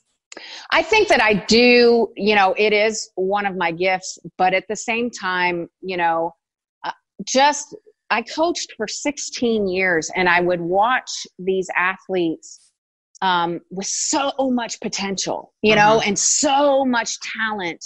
I 0.70 0.82
think 0.82 1.08
that 1.08 1.22
I 1.22 1.34
do, 1.34 2.08
you 2.16 2.34
know, 2.34 2.54
it 2.56 2.72
is 2.72 3.10
one 3.16 3.46
of 3.46 3.56
my 3.56 3.72
gifts, 3.72 4.18
but 4.36 4.54
at 4.54 4.64
the 4.68 4.76
same 4.76 5.10
time, 5.10 5.68
you 5.80 5.96
know, 5.96 6.32
uh, 6.84 6.92
just 7.24 7.74
I 8.10 8.22
coached 8.22 8.74
for 8.76 8.86
16 8.86 9.68
years 9.68 10.10
and 10.14 10.28
I 10.28 10.40
would 10.40 10.60
watch 10.60 11.26
these 11.38 11.68
athletes 11.76 12.72
um, 13.20 13.60
with 13.70 13.86
so 13.86 14.32
much 14.38 14.80
potential, 14.80 15.52
you 15.62 15.74
know, 15.74 15.96
uh-huh. 15.96 16.06
and 16.06 16.18
so 16.18 16.84
much 16.84 17.16
talent 17.36 17.84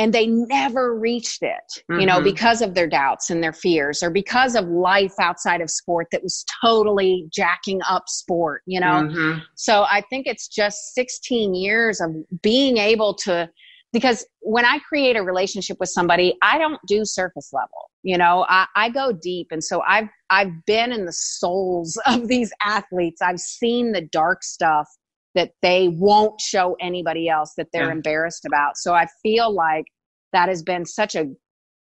and 0.00 0.14
they 0.14 0.26
never 0.26 0.98
reached 0.98 1.42
it 1.42 1.84
mm-hmm. 1.90 2.00
you 2.00 2.06
know 2.06 2.14
mm-hmm. 2.14 2.24
because 2.24 2.62
of 2.62 2.74
their 2.74 2.88
doubts 2.88 3.28
and 3.28 3.44
their 3.44 3.52
fears 3.52 4.02
or 4.02 4.10
because 4.10 4.54
of 4.54 4.66
life 4.66 5.12
outside 5.20 5.60
of 5.60 5.70
sport 5.70 6.08
that 6.10 6.22
was 6.22 6.44
totally 6.64 7.26
jacking 7.30 7.80
up 7.88 8.08
sport 8.08 8.62
you 8.66 8.80
know 8.80 8.86
mm-hmm. 8.86 9.38
so 9.54 9.82
i 9.84 10.02
think 10.10 10.26
it's 10.26 10.48
just 10.48 10.94
16 10.94 11.54
years 11.54 12.00
of 12.00 12.10
being 12.40 12.78
able 12.78 13.14
to 13.14 13.48
because 13.92 14.26
when 14.40 14.64
i 14.64 14.78
create 14.88 15.16
a 15.16 15.22
relationship 15.22 15.76
with 15.78 15.90
somebody 15.90 16.34
i 16.42 16.56
don't 16.56 16.80
do 16.88 17.04
surface 17.04 17.52
level 17.52 17.90
you 18.02 18.16
know 18.16 18.46
I, 18.48 18.66
I 18.74 18.88
go 18.88 19.12
deep 19.12 19.48
and 19.50 19.62
so 19.62 19.82
i've 19.82 20.08
i've 20.30 20.64
been 20.64 20.92
in 20.92 21.04
the 21.04 21.12
souls 21.12 22.00
of 22.06 22.26
these 22.26 22.52
athletes 22.64 23.20
i've 23.20 23.40
seen 23.40 23.92
the 23.92 24.00
dark 24.00 24.42
stuff 24.42 24.88
that 25.34 25.52
they 25.62 25.88
won't 25.88 26.40
show 26.40 26.76
anybody 26.80 27.28
else 27.28 27.52
that 27.56 27.68
they're 27.72 27.86
yeah. 27.86 27.92
embarrassed 27.92 28.44
about. 28.44 28.76
So 28.76 28.94
I 28.94 29.06
feel 29.22 29.52
like 29.52 29.84
that 30.32 30.48
has 30.48 30.62
been 30.62 30.84
such 30.84 31.14
a 31.14 31.26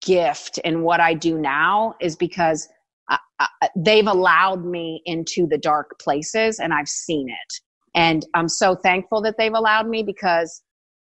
gift 0.06 0.58
in 0.60 0.82
what 0.82 1.00
I 1.00 1.14
do 1.14 1.38
now 1.38 1.96
is 2.02 2.16
because 2.16 2.68
I, 3.10 3.18
I, 3.40 3.70
they've 3.76 4.08
allowed 4.08 4.66
me 4.66 5.02
into 5.06 5.48
the 5.48 5.58
dark 5.58 6.00
places 6.00 6.60
and 6.60 6.74
I've 6.74 6.88
seen 6.88 7.30
it. 7.30 7.54
And 7.96 8.26
I'm 8.34 8.50
so 8.50 8.76
thankful 8.76 9.22
that 9.22 9.36
they've 9.38 9.54
allowed 9.54 9.88
me 9.88 10.04
because 10.04 10.62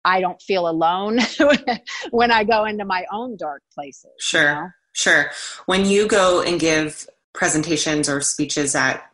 I 0.04 0.20
don't 0.20 0.40
feel 0.42 0.68
alone 0.68 1.18
when 2.10 2.30
I 2.30 2.44
go 2.44 2.64
into 2.64 2.84
my 2.84 3.04
own 3.12 3.36
dark 3.36 3.62
places. 3.74 4.10
Sure. 4.20 4.48
You 4.48 4.54
know? 4.54 4.68
Sure. 4.92 5.30
When 5.66 5.84
you 5.84 6.06
go 6.06 6.42
and 6.42 6.58
give 6.60 7.06
presentations 7.34 8.08
or 8.08 8.20
speeches 8.20 8.74
at 8.74 9.04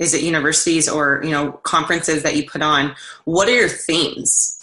is 0.00 0.14
it 0.14 0.22
universities 0.22 0.88
or 0.88 1.20
you 1.22 1.30
know 1.30 1.52
conferences 1.62 2.24
that 2.24 2.34
you 2.34 2.48
put 2.48 2.62
on? 2.62 2.96
What 3.24 3.48
are 3.48 3.54
your 3.54 3.68
themes? 3.68 4.56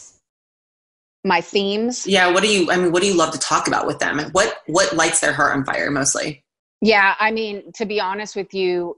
My 1.24 1.40
themes? 1.40 2.06
Yeah 2.06 2.32
what 2.32 2.44
do 2.44 2.50
you 2.50 2.70
i 2.72 2.76
mean 2.76 2.92
what 2.92 3.02
do 3.02 3.08
you 3.08 3.16
love 3.16 3.32
to 3.32 3.40
talk 3.40 3.68
about 3.68 3.88
with 3.88 4.00
them? 4.00 4.20
What 4.32 4.58
what 4.66 4.94
lights 4.94 5.22
their 5.22 5.32
heart 5.32 5.56
on 5.56 5.64
fire 5.64 5.90
mostly? 5.92 6.44
Yeah 6.82 7.16
i 7.20 7.32
mean 7.32 7.72
to 7.76 7.86
be 7.86 8.02
honest 8.02 8.36
with 8.36 8.54
you 8.54 8.98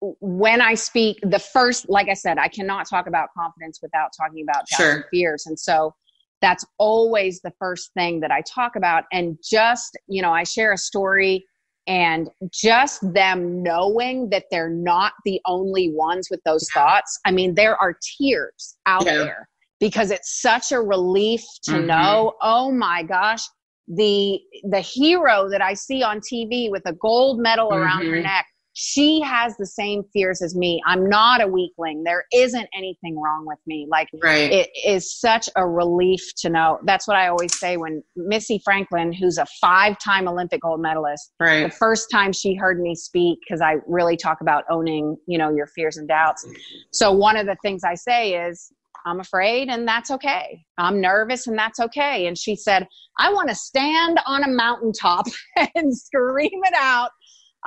when 0.00 0.60
i 0.60 0.74
speak 0.74 1.18
the 1.22 1.40
first 1.40 1.88
like 1.88 2.08
i 2.08 2.14
said 2.14 2.38
i 2.38 2.46
cannot 2.46 2.88
talk 2.88 3.08
about 3.08 3.28
confidence 3.36 3.80
without 3.82 4.10
talking 4.16 4.44
about 4.48 4.68
sure. 4.68 5.06
fears. 5.10 5.46
And 5.46 5.58
so 5.58 5.94
that's 6.40 6.64
always 6.78 7.40
the 7.40 7.52
first 7.58 7.92
thing 7.94 8.20
that 8.20 8.30
i 8.32 8.42
talk 8.42 8.74
about. 8.76 9.04
And 9.12 9.38
just 9.48 9.96
you 10.08 10.22
know 10.22 10.32
i 10.32 10.42
share 10.42 10.72
a 10.72 10.78
story 10.78 11.46
and 11.88 12.28
just 12.52 13.00
them 13.14 13.62
knowing 13.62 14.28
that 14.28 14.44
they're 14.50 14.70
not 14.70 15.14
the 15.24 15.40
only 15.46 15.90
ones 15.92 16.28
with 16.30 16.40
those 16.44 16.68
thoughts 16.72 17.18
i 17.24 17.32
mean 17.32 17.54
there 17.54 17.76
are 17.76 17.96
tears 18.18 18.76
out 18.86 19.04
yeah. 19.04 19.14
there 19.14 19.48
because 19.80 20.10
it's 20.10 20.40
such 20.40 20.70
a 20.70 20.80
relief 20.80 21.42
to 21.62 21.72
mm-hmm. 21.72 21.86
know 21.86 22.34
oh 22.42 22.70
my 22.70 23.02
gosh 23.02 23.42
the 23.88 24.38
the 24.70 24.80
hero 24.80 25.48
that 25.48 25.62
i 25.62 25.72
see 25.72 26.02
on 26.02 26.20
tv 26.20 26.70
with 26.70 26.82
a 26.86 26.92
gold 26.92 27.40
medal 27.40 27.70
mm-hmm. 27.70 27.82
around 27.82 28.06
her 28.06 28.12
mm-hmm. 28.12 28.22
neck 28.22 28.46
she 28.80 29.20
has 29.22 29.56
the 29.56 29.66
same 29.66 30.04
fears 30.12 30.40
as 30.40 30.54
me. 30.54 30.80
I'm 30.86 31.08
not 31.08 31.42
a 31.42 31.48
weakling. 31.48 32.04
There 32.04 32.24
isn't 32.32 32.68
anything 32.72 33.20
wrong 33.20 33.44
with 33.44 33.58
me. 33.66 33.88
Like 33.90 34.08
right. 34.22 34.52
it 34.52 34.70
is 34.86 35.18
such 35.18 35.48
a 35.56 35.66
relief 35.66 36.22
to 36.36 36.48
know. 36.48 36.78
That's 36.84 37.08
what 37.08 37.16
I 37.16 37.26
always 37.26 37.58
say 37.58 37.76
when 37.76 38.04
Missy 38.14 38.60
Franklin, 38.64 39.12
who's 39.12 39.36
a 39.36 39.46
five-time 39.60 40.28
Olympic 40.28 40.60
gold 40.60 40.80
medalist, 40.80 41.32
right. 41.40 41.64
the 41.64 41.74
first 41.74 42.08
time 42.08 42.32
she 42.32 42.54
heard 42.54 42.78
me 42.78 42.94
speak, 42.94 43.40
because 43.40 43.60
I 43.60 43.78
really 43.88 44.16
talk 44.16 44.42
about 44.42 44.62
owning, 44.70 45.16
you 45.26 45.38
know, 45.38 45.52
your 45.52 45.66
fears 45.66 45.96
and 45.96 46.06
doubts. 46.06 46.46
So 46.92 47.10
one 47.10 47.36
of 47.36 47.46
the 47.46 47.56
things 47.62 47.82
I 47.82 47.96
say 47.96 48.46
is, 48.46 48.72
I'm 49.06 49.18
afraid, 49.18 49.68
and 49.70 49.88
that's 49.88 50.10
okay. 50.12 50.64
I'm 50.76 51.00
nervous, 51.00 51.48
and 51.48 51.58
that's 51.58 51.80
okay. 51.80 52.26
And 52.26 52.38
she 52.38 52.54
said, 52.54 52.86
I 53.18 53.32
want 53.32 53.48
to 53.48 53.54
stand 53.56 54.20
on 54.26 54.44
a 54.44 54.48
mountaintop 54.48 55.26
and 55.74 55.96
scream 55.96 56.60
it 56.62 56.74
out 56.76 57.10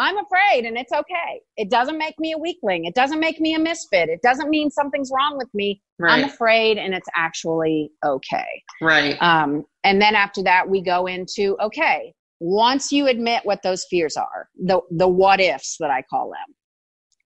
I'm 0.02 0.18
afraid 0.18 0.66
and 0.66 0.80
it's 0.80 0.92
okay. 0.92 1.42
It 1.58 1.70
doesn't 1.70 2.00
make 2.00 2.16
me 2.18 2.32
a 2.32 2.38
weakling. 2.38 2.86
It 2.86 2.96
doesn't 2.96 3.20
make 3.20 3.40
me 3.40 3.54
a 3.54 3.60
misfit. 3.60 4.10
It 4.10 4.24
doesn't 4.24 4.50
mean 4.50 4.72
something's 4.72 5.12
wrong 5.16 5.38
with 5.38 5.50
me. 5.54 5.80
Right. 6.00 6.14
I'm 6.14 6.24
afraid 6.24 6.80
and 6.80 6.96
it's 6.96 7.08
actually 7.16 7.92
okay. 8.04 8.64
Right. 8.82 9.16
Um, 9.22 9.64
and 9.84 10.02
then 10.02 10.16
after 10.16 10.42
that, 10.42 10.68
we 10.68 10.82
go 10.82 11.06
into 11.06 11.56
okay, 11.62 12.14
once 12.40 12.92
you 12.92 13.06
admit 13.08 13.42
what 13.44 13.62
those 13.62 13.86
fears 13.92 14.18
are, 14.18 14.50
the, 14.58 14.82
the 14.90 15.08
what 15.08 15.40
ifs 15.40 15.78
that 15.80 15.92
I 15.92 16.02
call 16.10 16.32
them, 16.32 16.56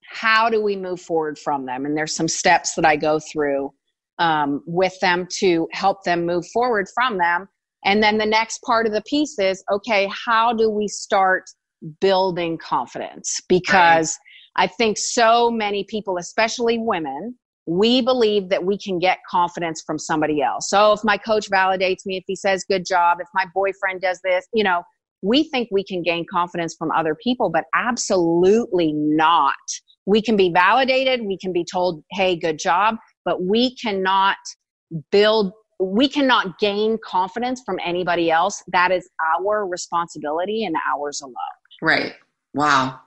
how 0.09 0.49
do 0.49 0.61
we 0.61 0.75
move 0.75 0.99
forward 0.99 1.39
from 1.39 1.65
them? 1.65 1.85
And 1.85 1.95
there's 1.97 2.13
some 2.13 2.27
steps 2.27 2.75
that 2.75 2.85
I 2.85 2.97
go 2.97 3.19
through 3.19 3.71
um, 4.19 4.61
with 4.67 4.99
them 4.99 5.29
to 5.37 5.69
help 5.71 6.03
them 6.03 6.25
move 6.25 6.45
forward 6.47 6.87
from 6.93 7.19
them. 7.19 7.47
And 7.85 8.03
then 8.03 8.17
the 8.17 8.25
next 8.25 8.59
part 8.63 8.85
of 8.85 8.91
the 8.91 9.03
piece 9.03 9.39
is 9.39 9.63
okay, 9.71 10.09
how 10.25 10.51
do 10.51 10.69
we 10.69 10.89
start 10.89 11.45
building 11.99 12.57
confidence 12.57 13.41
because 13.47 14.17
right. 14.57 14.65
I 14.65 14.67
think 14.67 14.97
so 14.97 15.51
many 15.51 15.83
people, 15.83 16.17
especially 16.17 16.77
women, 16.77 17.35
we 17.67 18.01
believe 18.01 18.49
that 18.49 18.63
we 18.63 18.77
can 18.77 18.99
get 18.99 19.19
confidence 19.29 19.83
from 19.85 19.97
somebody 19.97 20.41
else. 20.41 20.69
So 20.69 20.93
if 20.93 21.03
my 21.03 21.17
coach 21.17 21.49
validates 21.49 22.05
me, 22.05 22.17
if 22.17 22.23
he 22.27 22.35
says 22.35 22.63
good 22.69 22.85
job, 22.85 23.17
if 23.19 23.27
my 23.33 23.45
boyfriend 23.53 24.01
does 24.01 24.19
this, 24.23 24.47
you 24.53 24.63
know, 24.63 24.83
we 25.21 25.43
think 25.43 25.69
we 25.71 25.83
can 25.83 26.03
gain 26.03 26.25
confidence 26.31 26.75
from 26.77 26.91
other 26.91 27.15
people, 27.23 27.49
but 27.49 27.63
absolutely 27.73 28.93
not. 28.93 29.55
We 30.05 30.21
can 30.21 30.37
be 30.37 30.51
validated, 30.53 31.25
we 31.25 31.37
can 31.39 31.51
be 31.51 31.65
told, 31.65 32.03
hey, 32.11 32.35
good 32.35 32.59
job, 32.59 32.97
but 33.23 33.41
we 33.41 33.75
cannot 33.75 34.37
build 35.11 35.51
we 35.79 36.07
cannot 36.07 36.57
gain 36.57 36.97
confidence 37.03 37.61
from 37.65 37.79
anybody 37.83 38.31
else. 38.31 38.63
That 38.71 38.91
is 38.91 39.09
our 39.37 39.67
responsibility 39.67 40.63
and 40.63 40.75
ours 40.89 41.19
alone. 41.21 41.35
Right. 41.81 42.13
Wow. 42.53 42.99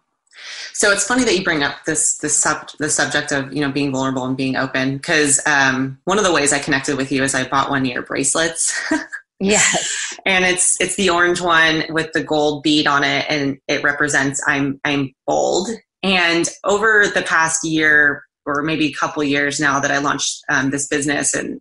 So 0.72 0.92
it's 0.92 1.04
funny 1.04 1.24
that 1.24 1.36
you 1.36 1.42
bring 1.42 1.62
up 1.62 1.84
this 1.84 2.18
this 2.18 2.36
sub 2.36 2.68
the 2.78 2.88
subject 2.88 3.32
of 3.32 3.52
you 3.52 3.60
know 3.60 3.72
being 3.72 3.90
vulnerable 3.90 4.24
and 4.24 4.36
being 4.36 4.56
open 4.56 4.96
because 4.96 5.40
um, 5.46 5.98
one 6.04 6.18
of 6.18 6.24
the 6.24 6.32
ways 6.32 6.52
I 6.52 6.60
connected 6.60 6.96
with 6.96 7.10
you 7.10 7.24
is 7.24 7.34
I 7.34 7.48
bought 7.48 7.70
one 7.70 7.82
of 7.82 7.88
your 7.88 8.02
bracelets. 8.02 8.78
yes, 9.40 10.16
and 10.24 10.44
it's 10.44 10.80
it's 10.80 10.94
the 10.94 11.10
orange 11.10 11.40
one 11.40 11.84
with 11.88 12.12
the 12.12 12.22
gold 12.22 12.62
bead 12.62 12.86
on 12.86 13.02
it, 13.02 13.26
and 13.28 13.58
it 13.66 13.82
represents 13.82 14.40
I'm 14.46 14.80
I'm 14.84 15.12
bold. 15.26 15.68
And 16.04 16.48
over 16.64 17.08
the 17.12 17.22
past 17.22 17.64
year 17.64 18.22
or 18.46 18.62
maybe 18.62 18.86
a 18.86 18.92
couple 18.92 19.22
years 19.22 19.60
now 19.60 19.78
that 19.80 19.90
I 19.90 19.98
launched 19.98 20.42
um, 20.48 20.70
this 20.70 20.88
business 20.88 21.34
and 21.34 21.60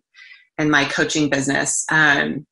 and 0.56 0.70
my 0.70 0.84
coaching 0.84 1.28
business, 1.28 1.84
um, 1.90 2.44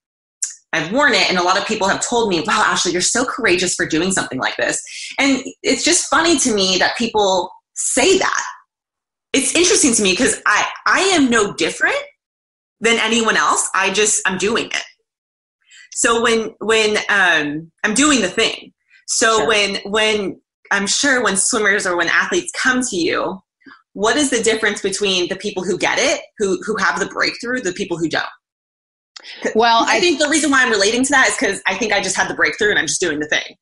I've 0.72 0.92
worn 0.92 1.14
it, 1.14 1.29
and 1.29 1.38
a 1.38 1.42
lot 1.42 1.59
of 1.59 1.66
people 1.66 1.88
have 1.88 2.07
told 2.07 2.29
me, 2.29 2.40
wow, 2.40 2.64
Ashlee, 2.66 2.92
you're 2.92 3.00
so 3.00 3.24
courageous 3.24 3.74
for 3.74 3.87
doing 3.87 4.12
something 4.12 4.38
like 4.38 4.57
this. 4.57 4.83
And 5.18 5.42
it's 5.62 5.85
just 5.85 6.09
funny 6.09 6.38
to 6.40 6.55
me 6.55 6.76
that 6.79 6.96
people 6.98 7.50
say 7.74 8.18
that. 8.18 8.44
It's 9.33 9.55
interesting 9.55 9.94
to 9.94 10.02
me 10.02 10.12
because 10.12 10.40
I, 10.46 10.66
I 10.87 11.00
am 11.14 11.31
no 11.31 11.55
different 11.55 11.96
than 12.81 12.98
anyone 13.00 13.37
else. 13.37 13.68
I 13.74 13.92
just, 13.92 14.20
I'm 14.26 14.38
doing 14.38 14.66
it. 14.66 14.83
So 15.96 16.22
when 16.22 16.55
when 16.61 16.98
um, 17.09 17.72
I'm 17.83 17.94
doing 17.94 18.20
the 18.20 18.29
thing, 18.29 18.74
so 19.07 19.38
Sure. 19.38 19.48
when 19.48 19.76
when 19.87 20.40
I'm 20.70 20.87
sure 20.87 21.24
when 21.24 21.38
swimmers 21.38 21.87
or 21.87 21.96
when 21.96 22.09
athletes 22.09 22.52
come 22.52 22.83
to 22.90 22.96
you, 22.96 23.40
what 23.94 24.16
is 24.16 24.29
the 24.29 24.42
difference 24.42 24.83
between 24.83 25.29
the 25.31 25.37
people 25.37 25.64
who 25.64 25.79
get 25.79 25.98
it, 25.98 26.20
who 26.38 26.61
who 26.66 26.76
have 26.76 27.00
the 27.00 27.07
breakthrough, 27.07 27.62
the 27.62 27.72
people 27.72 27.96
who 27.96 28.11
don't? 28.11 28.26
Well, 29.55 29.85
I 29.87 29.97
I 29.97 30.01
think 30.01 30.19
the 30.19 30.29
reason 30.29 30.51
why 30.51 30.62
I'm 30.62 30.71
relating 30.71 31.05
to 31.05 31.11
that 31.11 31.29
is 31.29 31.37
because 31.37 31.61
I 31.67 31.75
think 31.77 31.93
I 31.93 32.01
just 32.01 32.17
had 32.17 32.29
the 32.29 32.35
breakthrough 32.35 32.71
and 32.71 32.79
I'm 32.79 32.87
just 32.87 33.01
doing 33.01 33.19
the 33.19 33.29
thing. 33.29 33.57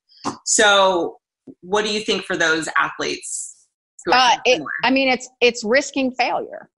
So, 0.44 1.18
what 1.60 1.84
do 1.84 1.92
you 1.92 2.00
think 2.00 2.24
for 2.24 2.36
those 2.36 2.68
athletes? 2.78 3.66
Uh, 4.10 4.36
it. 4.44 4.62
I 4.82 4.90
mean, 4.90 5.08
it's 5.08 5.28
it's 5.40 5.64
risking 5.64 6.12
failure. 6.12 6.68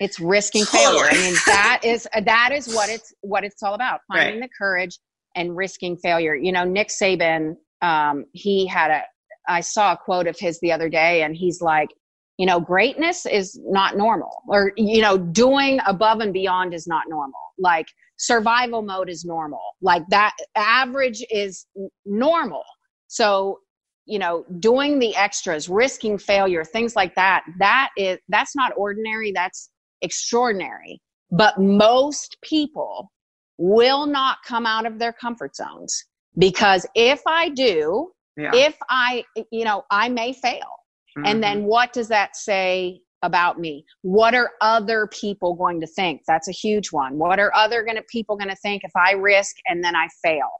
It's 0.00 0.20
risking 0.20 0.64
failure. 0.66 1.06
I 1.08 1.14
mean, 1.14 1.34
that 1.46 1.80
is 1.82 2.06
that 2.24 2.50
is 2.52 2.74
what 2.74 2.88
it's 2.88 3.12
what 3.22 3.44
it's 3.44 3.62
all 3.62 3.74
about. 3.74 4.00
Finding 4.12 4.40
Right. 4.40 4.48
the 4.48 4.54
courage 4.56 4.98
and 5.34 5.56
risking 5.56 5.96
failure. 5.96 6.34
You 6.34 6.52
know, 6.52 6.64
Nick 6.64 6.88
Saban, 6.88 7.56
um, 7.82 8.24
he 8.32 8.66
had 8.66 8.90
a. 8.90 9.02
I 9.48 9.60
saw 9.60 9.92
a 9.92 9.96
quote 9.96 10.26
of 10.26 10.36
his 10.38 10.58
the 10.60 10.72
other 10.72 10.88
day, 10.88 11.22
and 11.22 11.36
he's 11.36 11.60
like, 11.60 11.88
you 12.36 12.46
know, 12.46 12.58
greatness 12.60 13.26
is 13.26 13.58
not 13.64 13.96
normal, 13.96 14.42
or 14.48 14.72
you 14.76 15.00
know, 15.00 15.16
doing 15.16 15.78
above 15.86 16.20
and 16.20 16.32
beyond 16.32 16.74
is 16.74 16.86
not 16.86 17.04
normal. 17.08 17.40
Like 17.58 17.86
survival 18.16 18.82
mode 18.82 19.08
is 19.08 19.24
normal. 19.24 19.62
Like 19.80 20.02
that 20.10 20.34
average 20.56 21.24
is 21.30 21.66
normal. 22.04 22.64
So 23.08 23.60
you 24.06 24.18
know 24.18 24.44
doing 24.60 24.98
the 24.98 25.14
extras 25.16 25.68
risking 25.68 26.16
failure 26.16 26.64
things 26.64 26.96
like 26.96 27.14
that 27.16 27.44
that 27.58 27.90
is 27.96 28.18
that's 28.28 28.54
not 28.56 28.72
ordinary 28.76 29.32
that's 29.32 29.70
extraordinary 30.00 31.00
but 31.32 31.58
most 31.58 32.36
people 32.42 33.10
will 33.58 34.06
not 34.06 34.38
come 34.46 34.64
out 34.64 34.86
of 34.86 34.98
their 34.98 35.12
comfort 35.12 35.54
zones 35.56 36.04
because 36.38 36.86
if 36.94 37.20
i 37.26 37.48
do 37.50 38.08
yeah. 38.36 38.50
if 38.54 38.76
i 38.88 39.24
you 39.50 39.64
know 39.64 39.82
i 39.90 40.08
may 40.08 40.32
fail 40.32 40.76
and 41.24 41.38
Mhm. 41.38 41.40
then 41.40 41.64
what 41.64 41.92
does 41.92 42.08
that 42.08 42.36
say 42.36 43.00
about 43.22 43.58
me? 43.58 43.84
What 44.02 44.34
are 44.34 44.52
other 44.60 45.08
people 45.08 45.54
going 45.54 45.80
to 45.80 45.86
think? 45.86 46.22
That's 46.26 46.48
a 46.48 46.52
huge 46.52 46.92
one. 46.92 47.18
What 47.18 47.38
are 47.38 47.54
other 47.54 47.82
gonna, 47.84 48.02
people 48.08 48.36
going 48.36 48.50
to 48.50 48.56
think 48.56 48.82
if 48.84 48.92
i 48.96 49.12
risk 49.12 49.56
and 49.68 49.82
then 49.82 49.96
i 49.96 50.06
fail? 50.22 50.50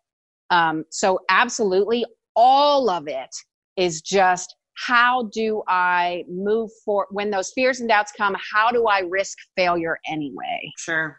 Um, 0.50 0.84
so 0.90 1.20
absolutely 1.28 2.04
all 2.34 2.88
of 2.90 3.08
it 3.08 3.34
is 3.76 4.00
just 4.00 4.54
how 4.86 5.28
do 5.32 5.62
i 5.68 6.22
move 6.28 6.70
for 6.84 7.06
when 7.10 7.30
those 7.30 7.50
fears 7.54 7.80
and 7.80 7.88
doubts 7.88 8.12
come 8.12 8.36
how 8.52 8.70
do 8.70 8.86
i 8.86 9.00
risk 9.00 9.38
failure 9.56 9.98
anyway? 10.06 10.70
Sure. 10.76 11.18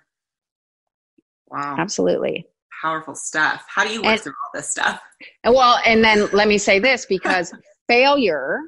Wow, 1.50 1.76
absolutely. 1.78 2.45
Powerful 2.82 3.15
stuff. 3.15 3.65
How 3.67 3.84
do 3.84 3.91
you 3.91 4.02
work 4.02 4.12
And- 4.12 4.21
through 4.21 4.34
all 4.34 4.52
this 4.54 4.69
stuff? 4.69 5.02
Well, 5.45 5.80
and 5.86 6.04
then 6.04 6.28
let 6.34 6.47
me 6.47 6.58
say 6.58 6.80
this 6.80 7.06
because 7.06 7.54
failure, 7.88 8.60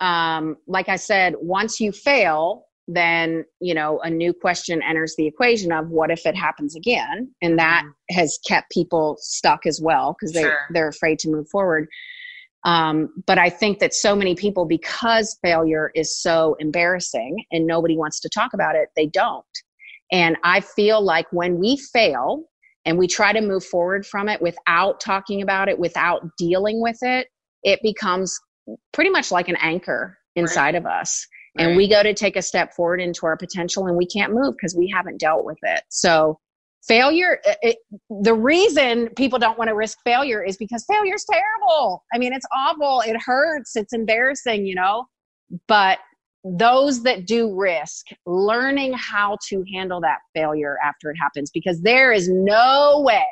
um, 0.00 0.56
like 0.66 0.88
I 0.88 0.96
said, 0.96 1.34
once 1.40 1.80
you 1.80 1.92
fail, 1.92 2.66
then 2.88 3.44
you 3.60 3.74
know 3.74 4.00
a 4.00 4.10
new 4.10 4.32
question 4.32 4.82
enters 4.82 5.14
the 5.16 5.26
equation 5.26 5.72
of 5.72 5.88
what 5.88 6.10
if 6.10 6.26
it 6.26 6.36
happens 6.36 6.74
again, 6.74 7.32
and 7.42 7.58
that 7.58 7.84
has 8.10 8.38
kept 8.46 8.70
people 8.70 9.16
stuck 9.20 9.66
as 9.66 9.80
well 9.82 10.16
because 10.18 10.32
they 10.32 10.42
Sure. 10.42 10.58
they're 10.70 10.88
afraid 10.88 11.18
to 11.20 11.30
move 11.30 11.48
forward. 11.48 11.88
Um, 12.64 13.08
but 13.26 13.38
I 13.38 13.48
think 13.48 13.78
that 13.78 13.94
so 13.94 14.14
many 14.14 14.34
people, 14.34 14.66
because 14.66 15.38
failure 15.42 15.90
is 15.94 16.20
so 16.20 16.56
embarrassing 16.58 17.44
and 17.52 17.66
nobody 17.66 17.96
wants 17.96 18.20
to 18.20 18.28
talk 18.28 18.52
about 18.52 18.76
it, 18.76 18.90
they 18.96 19.06
don't. 19.06 19.44
And 20.12 20.36
I 20.44 20.60
feel 20.60 21.00
like 21.00 21.26
when 21.30 21.58
we 21.58 21.78
fail, 21.92 22.44
and 22.84 22.98
we 22.98 23.06
try 23.06 23.32
to 23.32 23.40
move 23.40 23.64
forward 23.64 24.06
from 24.06 24.28
it 24.28 24.40
without 24.40 25.00
talking 25.00 25.42
about 25.42 25.68
it, 25.68 25.78
without 25.78 26.22
dealing 26.38 26.80
with 26.80 26.98
it, 27.02 27.28
it 27.62 27.78
becomes 27.82 28.38
pretty 28.92 29.10
much 29.10 29.30
like 29.30 29.48
an 29.48 29.56
anchor 29.56 30.18
inside 30.36 30.74
of 30.74 30.86
us. 30.86 31.26
And 31.58 31.68
Right. 31.68 31.76
we 31.76 31.88
go 31.88 32.02
to 32.02 32.14
take 32.14 32.36
a 32.36 32.42
step 32.42 32.74
forward 32.74 33.00
into 33.00 33.26
our 33.26 33.36
potential 33.36 33.86
and 33.86 33.96
we 33.96 34.06
can't 34.06 34.32
move 34.32 34.54
because 34.56 34.76
we 34.76 34.88
haven't 34.88 35.18
dealt 35.18 35.44
with 35.44 35.58
it. 35.62 35.82
So, 35.88 36.38
failure, 36.86 37.40
it, 37.62 37.78
the 38.22 38.34
reason 38.34 39.08
people 39.16 39.38
don't 39.38 39.58
want 39.58 39.68
to 39.68 39.74
risk 39.74 39.98
failure 40.04 40.42
is 40.42 40.56
because 40.56 40.84
failure 40.90 41.14
is 41.14 41.26
terrible. 41.30 42.04
I 42.14 42.18
mean, 42.18 42.32
it's 42.32 42.46
awful, 42.56 43.02
it 43.04 43.16
hurts, 43.20 43.76
it's 43.76 43.92
embarrassing, 43.92 44.64
you 44.64 44.76
know? 44.76 45.06
But 45.66 45.98
those 46.44 47.02
that 47.02 47.26
do 47.26 47.54
risk 47.54 48.06
learning 48.26 48.94
how 48.94 49.36
to 49.48 49.64
handle 49.74 50.00
that 50.00 50.18
failure 50.34 50.76
after 50.84 51.10
it 51.10 51.16
happens 51.20 51.50
because 51.50 51.82
there 51.82 52.12
is 52.12 52.28
no 52.30 53.02
way 53.04 53.26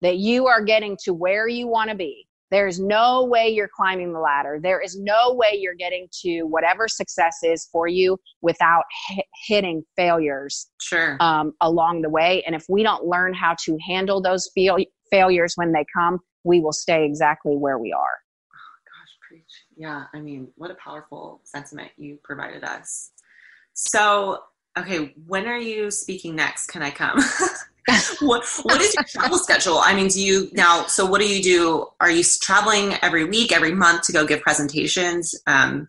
that 0.00 0.18
you 0.18 0.46
are 0.46 0.62
getting 0.62 0.96
to 1.04 1.12
where 1.12 1.48
you 1.48 1.66
want 1.66 1.90
to 1.90 1.96
be 1.96 2.27
there's 2.50 2.80
no 2.80 3.24
way 3.24 3.48
you're 3.48 3.68
climbing 3.74 4.12
the 4.12 4.18
ladder 4.18 4.58
there 4.62 4.80
is 4.80 4.98
no 4.98 5.34
way 5.34 5.50
you're 5.58 5.74
getting 5.74 6.06
to 6.12 6.42
whatever 6.44 6.88
success 6.88 7.38
is 7.42 7.68
for 7.70 7.86
you 7.88 8.16
without 8.42 8.84
hi- 9.08 9.22
hitting 9.46 9.82
failures 9.96 10.68
Sure. 10.80 11.16
um, 11.20 11.52
along 11.60 12.02
the 12.02 12.10
way 12.10 12.42
and 12.46 12.54
if 12.54 12.64
we 12.68 12.82
don't 12.82 13.04
learn 13.04 13.34
how 13.34 13.54
to 13.64 13.76
handle 13.86 14.20
those 14.20 14.50
fail- 14.54 14.78
failures 15.10 15.52
when 15.56 15.72
they 15.72 15.84
come 15.96 16.18
we 16.44 16.60
will 16.60 16.72
stay 16.72 17.04
exactly 17.04 17.56
where 17.56 17.78
we 17.78 17.92
are 17.92 18.18
Gosh, 18.50 19.16
preach. 19.28 19.64
Yeah, 19.76 20.04
I 20.14 20.20
mean, 20.20 20.48
what 20.56 20.70
a 20.70 20.74
powerful 20.74 21.40
sentiment 21.44 21.90
you 21.96 22.18
provided 22.24 22.64
us. 22.64 23.10
So, 23.74 24.40
okay, 24.76 25.14
when 25.26 25.46
are 25.46 25.58
you 25.58 25.90
speaking 25.90 26.34
next? 26.34 26.66
Can 26.66 26.82
I 26.82 26.90
come? 26.90 27.20
what 28.20 28.44
What 28.62 28.80
is 28.80 28.94
your 28.94 29.04
travel 29.08 29.38
schedule? 29.38 29.78
I 29.78 29.94
mean, 29.94 30.08
do 30.08 30.20
you 30.20 30.48
now? 30.52 30.86
So, 30.86 31.06
what 31.06 31.20
do 31.20 31.28
you 31.28 31.42
do? 31.42 31.86
Are 32.00 32.10
you 32.10 32.22
traveling 32.42 32.94
every 33.02 33.24
week, 33.24 33.52
every 33.52 33.72
month 33.72 34.02
to 34.02 34.12
go 34.12 34.26
give 34.26 34.40
presentations? 34.42 35.34
Um, 35.46 35.86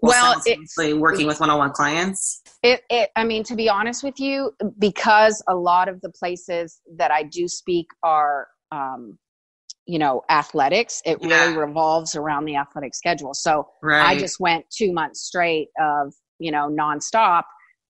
well 0.00 0.40
it, 0.46 0.98
working 0.98 1.26
with 1.26 1.40
one-on-one 1.40 1.72
clients. 1.72 2.42
It, 2.62 2.82
it, 2.88 3.10
I 3.16 3.24
mean, 3.24 3.42
to 3.44 3.56
be 3.56 3.68
honest 3.68 4.04
with 4.04 4.20
you, 4.20 4.52
because 4.78 5.42
a 5.48 5.54
lot 5.54 5.88
of 5.88 6.00
the 6.00 6.10
places 6.10 6.80
that 6.96 7.10
I 7.10 7.24
do 7.24 7.48
speak 7.48 7.86
are, 8.02 8.46
um, 8.70 9.18
you 9.86 9.98
know, 9.98 10.22
athletics, 10.30 11.02
it 11.04 11.18
really 11.20 11.56
revolves 11.56 12.14
around 12.14 12.44
the 12.44 12.56
athletic 12.56 12.94
schedule. 12.94 13.34
So 13.34 13.68
Right. 13.82 14.16
I 14.16 14.18
just 14.18 14.38
went 14.38 14.64
two 14.70 14.92
months 14.92 15.22
straight 15.22 15.68
of, 15.80 16.14
you 16.38 16.52
know, 16.52 16.70
nonstop, 16.70 17.42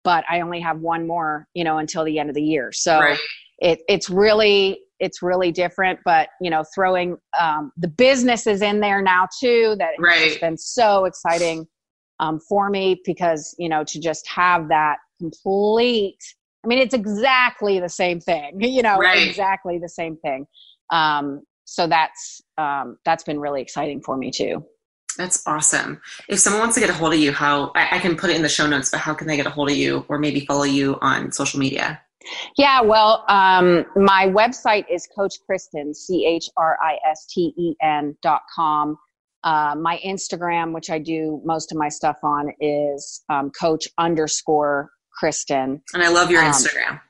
but 0.03 0.23
I 0.29 0.41
only 0.41 0.59
have 0.61 0.79
one 0.79 1.07
more, 1.07 1.47
you 1.53 1.63
know, 1.63 1.77
until 1.77 2.03
the 2.03 2.19
end 2.19 2.29
of 2.29 2.35
the 2.35 2.43
year. 2.43 2.71
So 2.71 2.99
Right. 2.99 3.19
it, 3.59 3.79
it's 3.87 4.09
really, 4.09 4.81
it's 4.99 5.21
really 5.21 5.51
different, 5.51 5.99
but, 6.05 6.29
you 6.39 6.49
know, 6.49 6.63
throwing 6.73 7.17
um, 7.39 7.71
the 7.77 7.87
business 7.87 8.47
is 8.47 8.61
in 8.61 8.79
there 8.79 9.01
now 9.01 9.27
too. 9.39 9.75
That 9.79 9.89
has 9.89 9.97
Right. 9.99 10.23
just 10.29 10.41
been 10.41 10.57
so 10.57 11.05
exciting 11.05 11.67
um, 12.21 12.39
for 12.39 12.69
me 12.69 13.01
because 13.03 13.53
you 13.59 13.67
know 13.67 13.83
to 13.83 13.99
just 13.99 14.25
have 14.29 14.69
that 14.69 14.97
complete 15.19 16.17
i 16.63 16.67
mean 16.67 16.79
it's 16.79 16.93
exactly 16.93 17.79
the 17.79 17.89
same 17.89 18.21
thing 18.21 18.55
you 18.61 18.81
know 18.81 18.97
Right. 18.97 19.27
exactly 19.27 19.77
the 19.77 19.89
same 19.89 20.15
thing 20.17 20.45
um, 20.91 21.41
so 21.65 21.87
that's 21.87 22.41
um, 22.57 22.97
that's 23.05 23.23
been 23.23 23.39
really 23.39 23.61
exciting 23.61 24.01
for 24.01 24.15
me 24.15 24.31
too 24.31 24.63
That's 25.17 25.43
awesome. 25.45 26.01
If 26.29 26.39
someone 26.39 26.61
wants 26.61 26.75
to 26.75 26.81
get 26.81 26.89
a 26.89 26.93
hold 26.93 27.13
of 27.13 27.19
you, 27.19 27.31
how 27.33 27.71
I, 27.75 27.97
I 27.97 27.99
can 27.99 28.15
put 28.15 28.29
it 28.29 28.35
in 28.37 28.41
the 28.41 28.49
show 28.49 28.65
notes, 28.67 28.89
but 28.91 28.99
how 29.01 29.13
can 29.13 29.27
they 29.27 29.35
get 29.35 29.45
a 29.45 29.49
hold 29.49 29.69
of 29.69 29.75
you 29.75 30.05
or 30.09 30.17
maybe 30.17 30.45
follow 30.45 30.63
you 30.63 30.97
on 31.01 31.31
social 31.31 31.59
media? 31.59 31.99
yeah 32.55 32.81
well 32.81 33.25
um, 33.29 33.83
my 33.95 34.27
website 34.27 34.85
is 34.91 35.07
coach 35.17 35.37
christen 35.47 35.91
c-h-r-i-s-t-e-n 37.01 38.15
dot 38.21 38.41
com 38.55 38.97
uh, 39.43 39.73
my 39.75 39.99
instagram 40.05 40.71
which 40.73 40.89
i 40.91 40.99
do 40.99 41.41
most 41.45 41.71
of 41.71 41.77
my 41.79 41.89
stuff 41.89 42.17
on 42.23 42.51
is 42.59 43.23
um, 43.29 43.49
coach 43.51 43.87
underscore 43.97 44.91
christen 45.17 45.81
And 45.93 46.03
I 46.03 46.09
love 46.09 46.29
your 46.29 46.43
Um, 46.43 46.51
Instagram. 46.51 47.01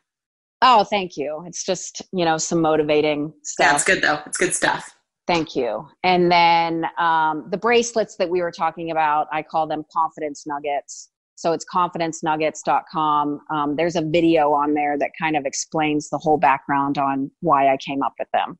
oh 0.62 0.84
thank 0.86 1.18
you 1.18 1.44
it's 1.46 1.66
just 1.66 2.02
you 2.14 2.24
know 2.26 2.38
some 2.38 2.62
motivating 2.62 3.34
stuff 3.44 3.66
Yeah, 3.68 3.76
it's 3.76 3.84
good 3.84 4.02
though. 4.02 4.20
It's 4.26 4.38
good 4.38 4.54
stuff. 4.54 4.96
Thank 5.28 5.56
you. 5.56 5.88
And 6.04 6.32
then 6.32 6.86
um, 6.98 7.48
the 7.50 7.58
bracelets 7.58 8.16
that 8.18 8.30
we 8.30 8.42
were 8.42 8.52
talking 8.52 8.92
about, 8.92 9.28
I 9.32 9.44
call 9.44 9.68
them 9.68 9.86
confidence 9.94 10.46
nuggets. 10.46 11.10
So 11.36 11.54
it's 11.54 11.66
confidencenuggets.com. 11.66 13.40
Um, 13.50 13.76
there's 13.76 13.96
a 13.96 14.02
video 14.02 14.52
on 14.52 14.74
there 14.74 14.98
that 14.98 15.12
kind 15.20 15.36
of 15.36 15.46
explains 15.46 16.10
the 16.10 16.18
whole 16.18 16.38
background 16.38 16.98
on 16.98 17.32
why 17.40 17.72
I 17.72 17.78
came 17.78 18.04
up 18.04 18.14
with 18.20 18.28
them. 18.34 18.60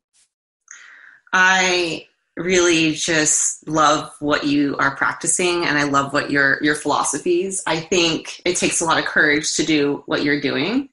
I 1.32 2.06
really 2.36 2.92
just 2.92 3.66
love 3.68 4.10
what 4.20 4.44
you 4.44 4.76
are 4.78 4.96
practicing 4.96 5.64
and 5.64 5.78
I 5.78 5.84
love 5.84 6.12
what 6.12 6.30
your 6.30 6.62
your 6.62 6.74
philosophies. 6.74 7.62
I 7.66 7.80
think 7.80 8.40
it 8.44 8.56
takes 8.56 8.80
a 8.80 8.84
lot 8.84 8.98
of 8.98 9.04
courage 9.04 9.54
to 9.56 9.64
do 9.64 10.02
what 10.06 10.24
you're 10.24 10.40
doing. 10.40 10.88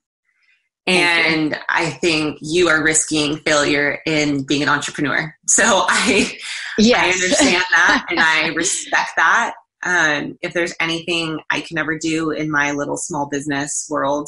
And 0.89 1.60
I 1.69 1.91
think 1.91 2.39
you 2.41 2.67
are 2.67 2.84
risking 2.84 3.38
failure 3.38 3.99
in 4.06 4.43
being 4.43 4.63
an 4.63 4.69
entrepreneur. 4.69 5.36
So 5.47 5.63
I 5.65 6.38
I 6.80 7.10
understand 7.12 7.63
that 7.71 8.06
and 8.10 8.19
I 8.19 8.47
respect 8.56 9.12
that. 9.17 9.54
Um, 9.84 10.38
if 10.41 10.54
there's 10.54 10.73
anything 10.80 11.39
I 11.52 11.62
can 11.62 11.78
ever 11.78 11.97
do 11.97 12.32
in 12.32 12.49
my 12.52 12.71
little 12.71 12.97
small 12.97 13.30
business 13.30 13.88
world, 13.89 14.28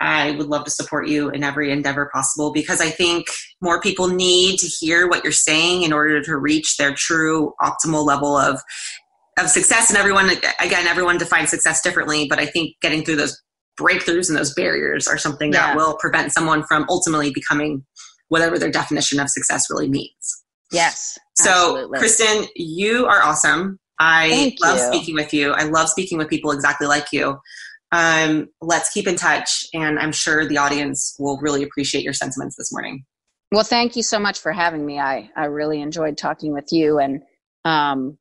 I 0.00 0.32
would 0.32 0.48
love 0.48 0.64
to 0.64 0.70
support 0.70 1.06
you 1.06 1.30
in 1.30 1.44
every 1.44 1.70
endeavor 1.70 2.10
possible 2.12 2.52
because 2.52 2.80
I 2.80 2.88
think 2.88 3.26
more 3.60 3.80
people 3.80 4.08
need 4.08 4.58
to 4.58 4.66
hear 4.66 5.08
what 5.08 5.22
you're 5.22 5.32
saying 5.32 5.82
in 5.82 5.92
order 5.92 6.20
to 6.22 6.36
reach 6.36 6.76
their 6.76 6.94
true 6.94 7.52
optimal 7.62 8.04
level 8.04 8.36
of 8.36 8.60
of 9.38 9.48
success. 9.48 9.90
And 9.90 9.98
everyone, 9.98 10.30
again, 10.60 10.86
everyone 10.86 11.18
defines 11.18 11.50
success 11.50 11.80
differently, 11.80 12.26
but 12.28 12.38
I 12.38 12.46
think 12.46 12.76
getting 12.82 13.04
through 13.04 13.16
those 13.16 13.40
breakthroughs 13.78 14.28
and 14.28 14.38
those 14.38 14.54
barriers 14.54 15.06
are 15.06 15.18
something 15.18 15.52
yeah. 15.52 15.68
that 15.68 15.76
will 15.76 15.96
prevent 15.98 16.32
someone 16.32 16.62
from 16.64 16.86
ultimately 16.88 17.30
becoming 17.30 17.84
whatever 18.28 18.58
their 18.58 18.70
definition 18.70 19.20
of 19.20 19.28
success 19.28 19.66
really 19.70 19.88
means. 19.88 20.42
Yes. 20.72 21.18
So, 21.36 21.50
absolutely. 21.50 21.98
Christen, 21.98 22.46
you 22.56 23.06
are 23.06 23.22
awesome. 23.22 23.78
I 23.98 24.30
Thank 24.30 24.54
love 24.62 24.78
you. 24.78 24.86
speaking 24.86 25.14
with 25.14 25.32
you. 25.34 25.52
I 25.52 25.64
love 25.64 25.88
speaking 25.88 26.18
with 26.18 26.28
people 26.28 26.50
exactly 26.50 26.86
like 26.86 27.06
you. 27.12 27.38
Um, 27.92 28.48
let's 28.62 28.88
keep 28.90 29.06
in 29.06 29.16
touch, 29.16 29.66
and 29.74 29.98
I'm 29.98 30.12
sure 30.12 30.48
the 30.48 30.56
audience 30.56 31.14
will 31.18 31.38
really 31.42 31.62
appreciate 31.62 32.02
your 32.02 32.14
sentiments 32.14 32.56
this 32.56 32.72
morning. 32.72 33.04
Well, 33.52 33.64
thank 33.64 33.96
you 33.96 34.02
so 34.02 34.18
much 34.18 34.40
for 34.40 34.50
having 34.50 34.84
me. 34.84 34.98
I, 34.98 35.30
I 35.36 35.44
really 35.44 35.82
enjoyed 35.82 36.16
talking 36.16 36.54
with 36.54 36.72
you, 36.72 36.98
and 36.98 37.22
um, 37.66 38.16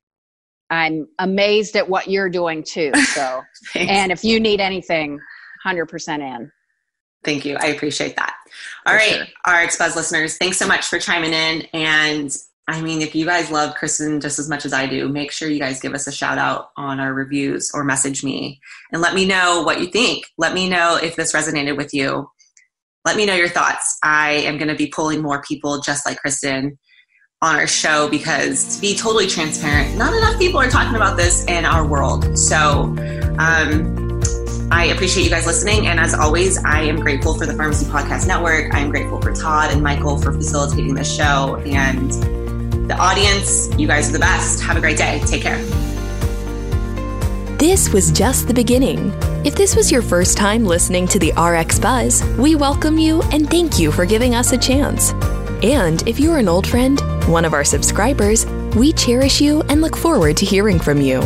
I'm 0.69 1.07
amazed 1.19 1.77
at 1.77 1.87
what 1.87 2.09
you're 2.09 2.29
doing 2.29 2.63
too. 2.63 2.91
So, 2.95 3.41
and 3.75 4.11
if 4.11 4.25
you 4.25 4.41
need 4.41 4.59
anything, 4.59 5.19
100% 5.65 6.19
in. 6.19 6.51
Thank 7.23 7.45
you. 7.45 7.57
I 7.59 7.67
appreciate 7.67 8.15
that. 8.15 8.35
All 8.85 8.93
for 8.93 8.97
right, 8.97 9.27
sure. 9.45 9.63
RX 9.63 9.77
Buzz 9.77 9.95
listeners, 9.95 10.37
thanks 10.37 10.57
so 10.57 10.67
much 10.67 10.87
for 10.87 10.99
chiming 10.99 11.33
in. 11.33 11.61
And 11.73 12.35
I 12.67 12.81
mean, 12.81 13.01
if 13.01 13.15
you 13.15 13.25
guys 13.25 13.51
love 13.51 13.75
Christen 13.75 14.21
just 14.21 14.39
as 14.39 14.49
much 14.49 14.65
as 14.65 14.73
I 14.73 14.87
do, 14.87 15.07
make 15.09 15.31
sure 15.31 15.49
you 15.49 15.59
guys 15.59 15.79
give 15.79 15.93
us 15.93 16.07
a 16.07 16.11
shout 16.11 16.37
out 16.37 16.69
on 16.77 16.99
our 16.99 17.13
reviews 17.13 17.71
or 17.73 17.83
message 17.83 18.23
me 18.23 18.59
and 18.91 19.01
let 19.01 19.13
me 19.13 19.25
know 19.25 19.61
what 19.63 19.79
you 19.79 19.87
think. 19.87 20.25
Let 20.37 20.53
me 20.53 20.69
know 20.69 20.97
if 21.01 21.15
this 21.15 21.33
resonated 21.33 21.77
with 21.77 21.93
you. 21.93 22.29
Let 23.03 23.17
me 23.17 23.25
know 23.25 23.33
your 23.33 23.49
thoughts. 23.49 23.97
I 24.03 24.31
am 24.31 24.57
going 24.57 24.67
to 24.67 24.75
be 24.75 24.87
pulling 24.87 25.21
more 25.21 25.41
people 25.41 25.81
just 25.81 26.05
like 26.05 26.19
Christen 26.19 26.77
on 27.41 27.55
our 27.55 27.67
show 27.67 28.07
because 28.07 28.75
to 28.75 28.81
be 28.81 28.95
totally 28.95 29.25
transparent, 29.25 29.97
not 29.97 30.13
enough 30.13 30.37
people 30.37 30.59
are 30.59 30.69
talking 30.69 30.95
about 30.95 31.17
this 31.17 31.43
in 31.45 31.65
our 31.65 31.85
world. 31.85 32.37
So, 32.37 32.95
um, 33.39 34.10
I 34.71 34.85
appreciate 34.85 35.25
you 35.25 35.29
guys 35.29 35.45
listening. 35.45 35.87
And 35.87 35.99
as 35.99 36.13
always, 36.13 36.57
I 36.63 36.83
am 36.83 37.01
grateful 37.01 37.37
for 37.37 37.45
the 37.45 37.53
Pharmacy 37.53 37.85
Podcast 37.85 38.25
Network. 38.25 38.73
I 38.73 38.79
am 38.79 38.89
grateful 38.89 39.19
for 39.19 39.33
Todd 39.33 39.69
and 39.69 39.83
Michael 39.83 40.17
for 40.17 40.31
facilitating 40.31 40.95
this 40.95 41.13
show. 41.13 41.61
And 41.65 42.09
the 42.89 42.95
audience, 42.97 43.69
you 43.77 43.85
guys 43.85 44.09
are 44.09 44.13
the 44.13 44.19
best. 44.19 44.61
Have 44.63 44.77
a 44.77 44.79
great 44.79 44.97
day. 44.97 45.21
Take 45.25 45.41
care. 45.41 45.61
This 47.57 47.91
was 47.91 48.11
just 48.11 48.47
the 48.47 48.53
beginning. 48.53 49.13
If 49.45 49.55
this 49.55 49.75
was 49.75 49.91
your 49.91 50.01
first 50.01 50.37
time 50.37 50.65
listening 50.65 51.05
to 51.09 51.19
the 51.19 51.33
RX 51.33 51.77
Buzz, 51.77 52.23
we 52.37 52.55
welcome 52.55 52.97
you 52.97 53.21
and 53.33 53.49
thank 53.49 53.77
you 53.77 53.91
for 53.91 54.05
giving 54.05 54.35
us 54.35 54.53
a 54.53 54.57
chance. 54.57 55.11
And 55.63 56.07
if 56.07 56.17
you're 56.17 56.37
an 56.37 56.47
old 56.47 56.65
friend, 56.65 56.99
one 57.27 57.43
of 57.43 57.53
our 57.53 57.65
subscribers, 57.65 58.45
we 58.77 58.93
cherish 58.93 59.41
you 59.41 59.63
and 59.63 59.81
look 59.81 59.97
forward 59.97 60.37
to 60.37 60.45
hearing 60.45 60.79
from 60.79 61.01
you. 61.01 61.19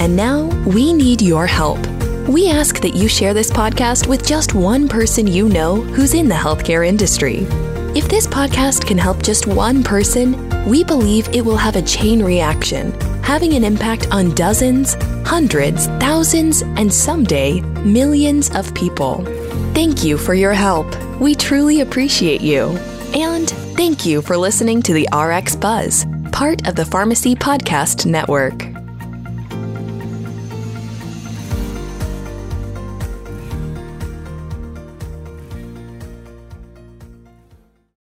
And 0.00 0.16
now 0.16 0.46
we 0.66 0.92
need 0.92 1.22
your 1.22 1.46
help. 1.46 1.78
We 2.28 2.48
ask 2.48 2.80
that 2.80 2.94
you 2.94 3.08
share 3.08 3.34
this 3.34 3.50
podcast 3.50 4.06
with 4.06 4.26
just 4.26 4.54
one 4.54 4.88
person 4.88 5.26
you 5.26 5.48
know 5.48 5.80
who's 5.80 6.14
in 6.14 6.28
the 6.28 6.34
healthcare 6.34 6.86
industry. 6.86 7.46
If 7.96 8.08
this 8.08 8.26
podcast 8.26 8.86
can 8.86 8.98
help 8.98 9.22
just 9.22 9.46
one 9.46 9.82
person, 9.82 10.48
we 10.64 10.84
believe 10.84 11.28
it 11.34 11.44
will 11.44 11.56
have 11.56 11.74
a 11.74 11.82
chain 11.82 12.22
reaction, 12.22 12.92
having 13.22 13.54
an 13.54 13.64
impact 13.64 14.06
on 14.12 14.34
dozens, 14.34 14.94
hundreds, 15.26 15.86
thousands, 15.98 16.62
and 16.62 16.92
someday 16.92 17.60
millions 17.82 18.54
of 18.54 18.72
people. 18.74 19.24
Thank 19.74 20.04
you 20.04 20.16
for 20.16 20.34
your 20.34 20.52
help. 20.52 20.86
We 21.20 21.34
truly 21.34 21.80
appreciate 21.80 22.42
you. 22.42 22.68
And 23.12 23.50
thank 23.76 24.06
you 24.06 24.22
for 24.22 24.36
listening 24.36 24.82
to 24.82 24.92
the 24.92 25.08
RX 25.12 25.56
Buzz, 25.56 26.06
part 26.30 26.68
of 26.68 26.76
the 26.76 26.84
Pharmacy 26.84 27.34
Podcast 27.34 28.06
Network. 28.06 28.69